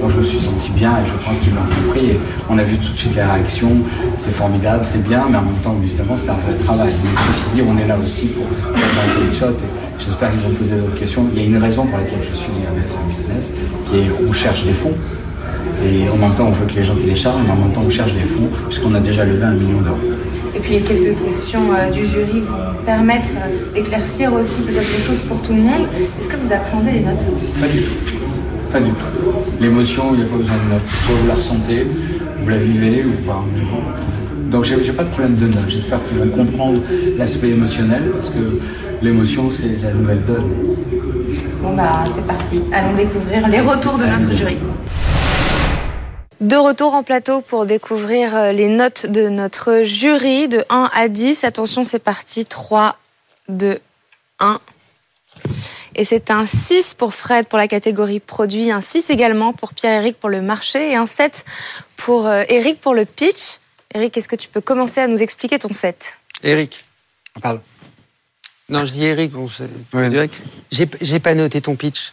[0.01, 2.11] Donc je me suis senti bien et je pense qu'ils l'ont compris.
[2.11, 3.73] Et on a vu tout de suite les réactions.
[4.19, 6.93] C'est formidable, c'est bien, mais en même temps, évidemment, c'est un vrai travail.
[7.03, 9.47] Mais ceci dit, on est là aussi pour les shots.
[9.47, 11.27] Et j'espère qu'ils vont poser d'autres questions.
[11.33, 13.53] Il y a une raison pour laquelle je suis à BFM Business,
[13.87, 14.95] qui est on cherche des fonds.
[15.85, 17.91] Et en même temps, on veut que les gens téléchargent, mais en même temps, on
[17.91, 19.99] cherche des fonds, puisqu'on a déjà levé un million d'euros.
[20.57, 25.03] Et puis les quelques questions euh, du jury vont permettre euh, d'éclaircir aussi peut-être des
[25.03, 25.87] choses pour tout le monde.
[26.19, 27.27] Est-ce que vous appréhendez les notes?
[27.61, 27.95] Pas du tout.
[28.73, 29.61] Pas du tout.
[29.61, 30.87] L'émotion, il n'y a pas besoin de notes.
[30.87, 31.87] Soit vous la ressentez,
[32.43, 33.45] vous la vivez ou pas.
[34.51, 35.69] Donc j'ai j'ai pas de problème de notes.
[35.69, 36.81] J'espère qu'ils vont comprendre
[37.19, 38.61] l'aspect émotionnel, parce que
[39.03, 40.51] l'émotion, c'est la nouvelle donne.
[41.63, 42.61] Bon bah c'est parti.
[42.73, 44.57] Allons découvrir les retours de notre jury.
[46.41, 51.09] De retour en plateau pour découvrir euh, les notes de notre jury de 1 à
[51.09, 51.45] 10.
[51.45, 52.45] Attention, c'est parti.
[52.45, 52.99] 3,
[53.49, 53.79] 2,
[54.41, 54.61] 1.
[55.97, 60.19] Et c'est un 6 pour Fred pour la catégorie produit, un 6 également pour Pierre-Éric
[60.19, 61.45] pour le marché et un 7
[61.97, 63.59] pour euh, Eric pour le pitch.
[63.95, 66.85] Eric, est-ce que tu peux commencer à nous expliquer ton 7 Eric.
[67.41, 67.63] Pardon.
[68.69, 69.33] Non, je dis Eric.
[69.33, 69.49] Bon.
[70.71, 72.13] J'ai j'ai pas noté ton pitch.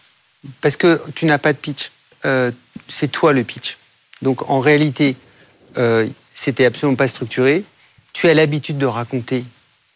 [0.61, 1.91] Parce que tu n'as pas de pitch.
[2.26, 2.51] Euh,
[2.88, 3.78] c'est toi le pitch.
[4.22, 5.15] Donc en réalité,
[5.78, 7.63] euh, c'était absolument pas structuré.
[8.13, 9.45] Tu as l'habitude de raconter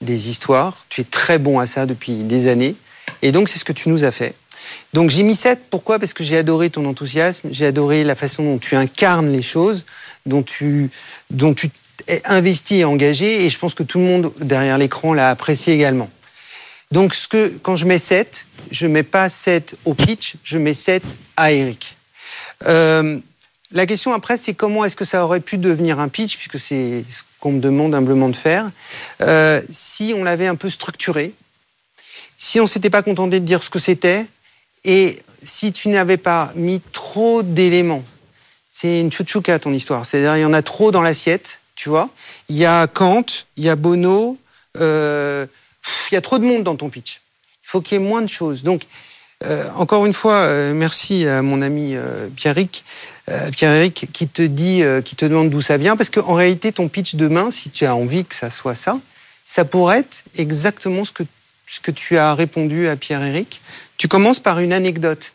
[0.02, 0.86] des histoires.
[0.90, 2.76] Tu es très bon à ça depuis des années.
[3.22, 4.36] Et donc c'est ce que tu nous as fait.
[4.94, 5.64] Donc j'ai mis 7.
[5.70, 6.00] Pourquoi?
[6.00, 7.50] Parce que j'ai adoré ton enthousiasme.
[7.52, 9.86] J'ai adoré la façon dont tu incarnes les choses,
[10.26, 10.90] dont tu,
[11.30, 11.70] dont tu
[12.08, 13.46] es investi et engagé.
[13.46, 16.10] Et je pense que tout le monde derrière l'écran l'a apprécié également.
[16.92, 20.74] Donc, ce que, quand je mets 7, je mets pas 7 au pitch, je mets
[20.74, 21.04] 7
[21.36, 21.98] à Eric.
[22.68, 23.20] Euh,
[23.72, 27.04] la question après, c'est comment est-ce que ça aurait pu devenir un pitch, puisque c'est
[27.10, 28.70] ce qu'on me demande humblement de faire,
[29.22, 31.34] euh, si on l'avait un peu structuré,
[32.38, 34.26] si on s'était pas contenté de dire ce que c'était,
[34.84, 38.04] et si tu n'avais pas mis trop d'éléments.
[38.70, 40.06] C'est une chouchouka ton histoire.
[40.06, 42.10] C'est-à-dire, il y en a trop dans l'assiette, tu vois.
[42.50, 43.26] Il y a Kant,
[43.58, 44.38] il y a Bono,
[44.78, 45.48] euh,
[46.12, 47.22] il y a trop de monde dans ton pitch.
[47.64, 48.64] Il faut qu'il y ait moins de choses.
[48.64, 48.84] Donc,
[49.44, 52.86] euh, encore une fois, euh, merci à mon ami euh, Pierrick,
[53.30, 56.88] euh, Pierre-Éric, qui te dit, qui te demande d'où ça vient, parce qu'en réalité, ton
[56.88, 59.00] pitch demain, si tu as envie que ça soit ça,
[59.46, 61.24] ça pourrait être exactement ce que,
[61.68, 63.62] ce que tu as répondu à Pierre-Éric.
[63.98, 65.34] Tu commences par une anecdote,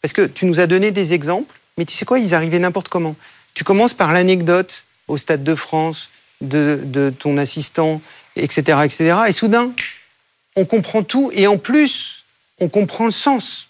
[0.00, 2.88] parce que tu nous as donné des exemples, mais tu sais quoi, ils arrivaient n'importe
[2.88, 3.16] comment.
[3.52, 6.08] Tu commences par l'anecdote au Stade de France
[6.40, 8.00] de, de ton assistant,
[8.36, 9.16] etc., etc.
[9.28, 9.72] Et soudain,
[10.56, 12.23] on comprend tout et en plus,
[12.64, 13.68] on comprend le sens.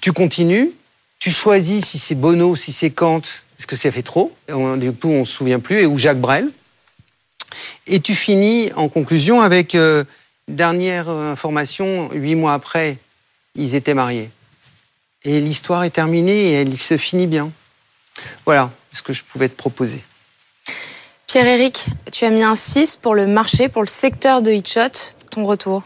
[0.00, 0.70] Tu continues,
[1.18, 3.20] tu choisis si c'est Bono, si c'est Kant,
[3.56, 4.34] parce que ça fait trop.
[4.48, 6.50] On- du coup, on se souvient plus, et ou Jacques Brel.
[7.86, 10.04] Et tu finis en conclusion avec euh,
[10.48, 12.96] dernière euh, information, huit mois après,
[13.54, 14.30] ils étaient mariés.
[15.24, 17.50] Et l'histoire est terminée et elle se finit bien.
[18.46, 20.02] Voilà ce que je pouvais te proposer.
[21.26, 25.12] Pierre-Éric, tu as mis un 6 pour le marché, pour le secteur de Hitshot.
[25.30, 25.82] Ton retour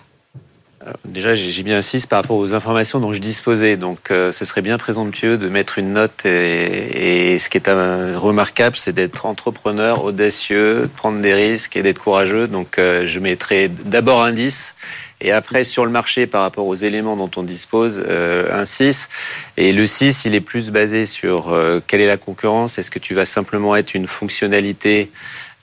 [1.05, 3.77] Déjà, j'ai un 6 par rapport aux informations dont je disposais.
[3.77, 6.25] Donc, euh, ce serait bien présomptueux de mettre une note.
[6.25, 11.83] Et, ce qui est euh, remarquable, c'est d'être entrepreneur, audacieux, de prendre des risques et
[11.83, 12.47] d'être courageux.
[12.47, 14.77] Donc, euh, je mettrai d'abord un 10.
[15.23, 19.09] Et après, sur le marché, par rapport aux éléments dont on dispose, euh, un 6.
[19.57, 22.79] Et le 6, il est plus basé sur euh, quelle est la concurrence?
[22.79, 25.11] Est-ce que tu vas simplement être une fonctionnalité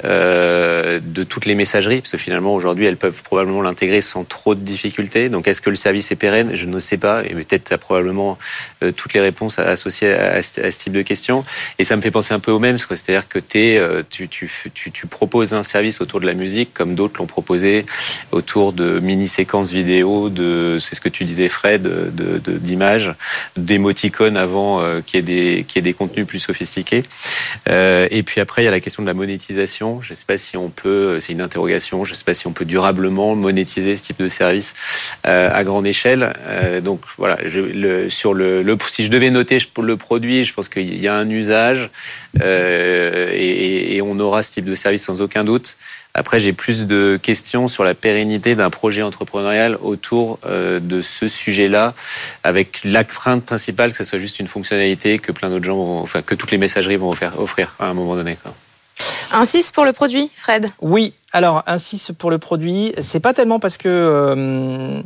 [0.06, 4.54] euh, de toutes les messageries, parce que finalement aujourd'hui elles peuvent probablement l'intégrer sans trop
[4.54, 5.30] de difficultés.
[5.30, 6.52] Donc est-ce que le service est pérenne?
[6.54, 8.38] Je ne sais pas, et peut-être tu as probablement
[8.84, 11.44] euh, toutes les réponses associées à, ce type de questions.
[11.80, 14.50] Et ça me fait penser un peu au même, c'est-à-dire que es, euh, tu, tu,
[14.74, 17.86] tu, proposes un service autour de la musique comme d'autres l'ont proposé
[18.32, 21.88] autour de mini-séquences vidéo, de c'est ce que tu disais Fred,
[22.62, 23.14] d'images,
[23.56, 27.04] de, d'émoticônes avant euh, qu'il des, qu'il y ait des contenus plus sophistiqués.
[27.68, 29.93] Et puis après, il y a la question de la monétisation.
[30.02, 32.48] Je ne sais pas si on peut, c'est une interrogation, je ne sais pas si
[32.48, 34.74] on peut durablement monétiser ce type de service
[35.28, 36.34] euh, à grande échelle.
[36.46, 37.38] Euh, donc voilà,
[38.10, 41.90] sur le, si je devais noter le produit, je pense qu'il y a un usage
[42.42, 45.78] euh, et, on aura ce type de service sans aucun doute.
[46.14, 51.28] Après, j'ai plus de questions sur la pérennité d'un projet entrepreneurial autour euh, de ce
[51.28, 51.94] sujet-là,
[52.44, 56.22] avec la crainte principale que ce soit juste une fonctionnalité que plein d'autres gens, enfin
[56.22, 58.38] que toutes les messageries vont offrir, à un moment donné.
[59.34, 60.68] Un 6 pour le produit, Fred?
[60.80, 65.02] Oui, alors un 6 pour le produit, c'est pas tellement parce que euh,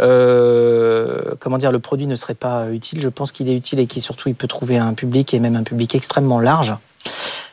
[0.00, 3.00] euh, comment dire, le produit ne serait pas utile.
[3.00, 5.54] Je pense qu'il est utile et qu'il surtout il peut trouver un public et même
[5.54, 6.74] un public extrêmement large.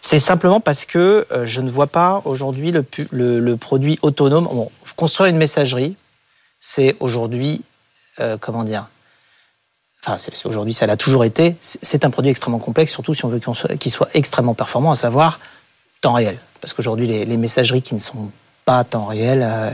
[0.01, 4.49] C'est simplement parce que euh, je ne vois pas aujourd'hui le, produit autonome.
[4.95, 5.95] Construire une messagerie,
[6.59, 7.61] c'est aujourd'hui,
[8.39, 8.89] comment dire,
[10.03, 11.55] enfin, aujourd'hui, ça l'a toujours été.
[11.61, 13.39] C'est un produit extrêmement complexe, surtout si on veut
[13.77, 15.39] qu'il soit, extrêmement performant, à savoir
[16.01, 16.37] temps réel.
[16.61, 18.31] Parce qu'aujourd'hui, les, messageries qui ne sont
[18.65, 19.69] pas temps réel, euh,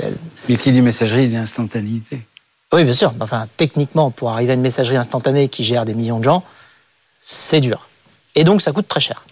[0.00, 0.16] elles,
[0.48, 2.26] Mais qui dit messagerie dit instantanéité.
[2.72, 3.14] Oui, bien sûr.
[3.20, 6.42] Enfin, techniquement, pour arriver à une messagerie instantanée qui gère des millions de gens,
[7.20, 7.88] c'est dur.
[8.34, 9.24] Et donc, ça coûte très cher.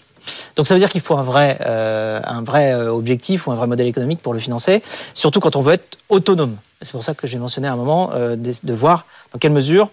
[0.57, 3.55] Donc ça veut dire qu'il faut un vrai, euh, un vrai euh, objectif ou un
[3.55, 4.83] vrai modèle économique pour le financer,
[5.13, 6.57] surtout quand on veut être autonome.
[6.81, 9.91] C'est pour ça que j'ai mentionné à un moment euh, de, voir dans quelle mesure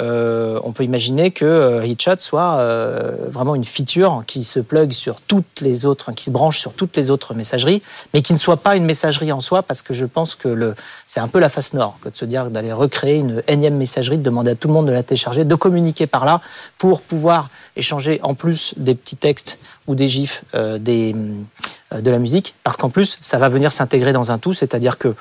[0.00, 4.92] euh, on peut imaginer que euh, HitChat soit euh, vraiment une feature qui se plug
[4.92, 7.80] sur toutes les autres, qui se branche sur toutes les autres messageries,
[8.12, 10.74] mais qui ne soit pas une messagerie en soi, parce que je pense que
[11.06, 14.18] c'est un peu la face nord que de se dire d'aller recréer une énième messagerie,
[14.18, 16.40] de demander à tout le monde de la télécharger, de communiquer par là
[16.78, 22.54] pour pouvoir échanger en plus des petits textes ou des gifs, des, de la musique,
[22.64, 25.14] parce qu'en plus ça va venir s'intégrer dans un tout, c'est-à-dire que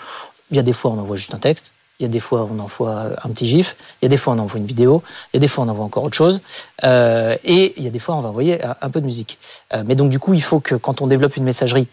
[0.51, 1.71] il y a des fois on envoie juste un texte,
[2.03, 3.77] il y a des fois, on envoie un petit gif.
[4.01, 5.01] Il y a des fois, on envoie une vidéo.
[5.31, 6.41] Il y a des fois, on envoie encore autre chose.
[6.83, 9.39] Euh, et il y a des fois, on va envoyer un peu de musique.
[9.73, 11.87] Euh, mais donc, du coup, il faut que quand on développe une messagerie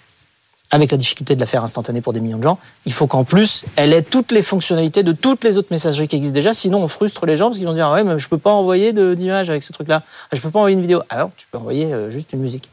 [0.70, 3.24] avec la difficulté de la faire instantanée pour des millions de gens, il faut qu'en
[3.24, 6.54] plus, elle ait toutes les fonctionnalités de toutes les autres messageries qui existent déjà.
[6.54, 8.52] Sinon, on frustre les gens parce qu'ils vont dire ah ouais, mais je peux pas
[8.52, 10.02] envoyer d'image avec ce truc-là.
[10.32, 11.02] Je peux pas envoyer une vidéo.
[11.08, 12.70] Ah non, tu peux envoyer euh, juste une musique.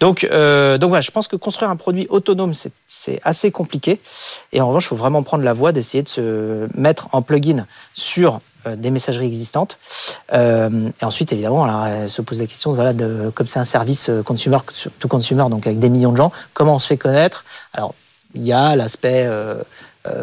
[0.00, 2.52] Donc, euh, donc voilà, je pense que construire un produit autonome,
[2.86, 4.00] c'est assez compliqué.
[4.52, 7.66] Et en revanche, il faut vraiment prendre la voie d'essayer de se mettre en plugin
[7.94, 8.40] sur
[8.76, 9.78] des messageries existantes.
[10.32, 14.08] Euh, et ensuite, évidemment, alors, se pose la question, voilà, de, comme c'est un service
[14.08, 14.58] euh, consumer,
[14.98, 17.44] tout consumer, donc avec des millions de gens, comment on se fait connaître?
[17.72, 17.94] Alors,
[18.34, 19.26] il y a l'aspect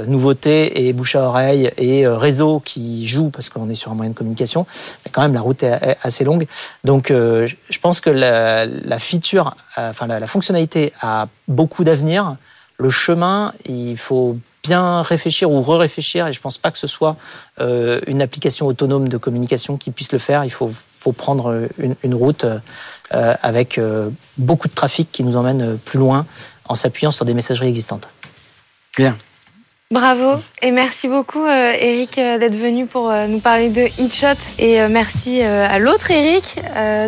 [0.05, 4.11] nouveauté et bouche à oreille et réseau qui joue parce qu'on est sur un moyen
[4.11, 4.67] de communication,
[5.03, 6.45] mais quand même la route est assez longue.
[6.83, 12.37] Donc je pense que la, feature, enfin la, fonctionnalité a beaucoup d'avenir.
[12.77, 14.37] Le chemin, il faut
[14.67, 16.27] bien réfléchir ou re-réfléchir.
[16.27, 17.15] Et je ne pense pas que ce soit
[17.59, 20.43] euh, une application autonome de communication qui puisse le faire.
[20.43, 25.77] Il faut, faut prendre une, route euh, avec euh, beaucoup de trafic qui nous emmène
[25.77, 26.25] plus loin
[26.67, 28.07] en s'appuyant sur des messageries existantes.
[28.97, 29.17] Bien.
[29.91, 35.77] Bravo et merci beaucoup Eric d'être venu pour nous parler de HitShot et merci à
[35.77, 36.59] l'autre Eric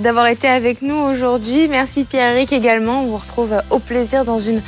[0.04, 1.68] d'avoir été avec nous aujourd'hui.
[1.70, 3.02] Merci Pierre-Eric également.
[3.02, 4.62] On vous retrouve au plaisir dans une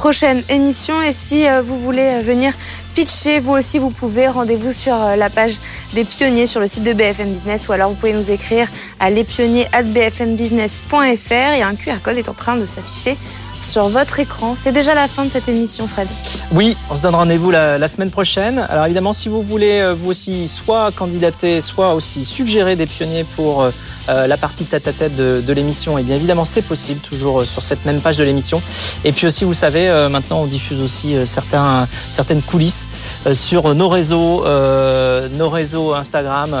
[0.00, 1.00] prochaine émission.
[1.02, 2.54] Et si euh, vous voulez euh, venir
[2.94, 4.28] pitcher, vous aussi, vous pouvez.
[4.28, 5.58] Rendez-vous sur euh, la page
[5.92, 8.66] des pionniers sur le site de BFM Business ou alors vous pouvez nous écrire
[8.98, 13.18] à lespionniers.bfmbusiness.fr et un QR code est en train de s'afficher
[13.60, 14.54] sur votre écran.
[14.56, 16.08] C'est déjà la fin de cette émission, Fred.
[16.52, 18.58] Oui, on se donne rendez-vous la, semaine prochaine.
[18.68, 23.70] Alors évidemment, si vous voulez vous aussi soit candidater, soit aussi suggérer des pionniers pour
[24.10, 27.62] euh, la partie tête-à-tête de, l'émission, et eh bien évidemment c'est possible, toujours euh, sur
[27.62, 28.62] cette même page de l'émission.
[29.04, 32.88] Et puis aussi, vous savez, euh, maintenant on diffuse aussi certaines coulisses
[33.32, 36.56] sur nos réseaux, nos réseaux Instagram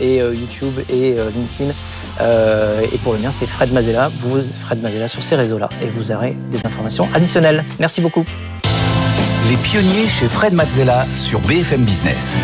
[0.00, 1.72] et YouTube et LinkedIn.
[2.20, 4.10] Et pour le mien, c'est Fred Mazella.
[4.20, 7.64] Vous, Fred Mazella, sur ces réseaux-là, et vous aurez des informations additionnelles.
[7.78, 8.24] Merci beaucoup.
[9.50, 12.40] Les pionniers chez Fred Mazzella sur BFM Business.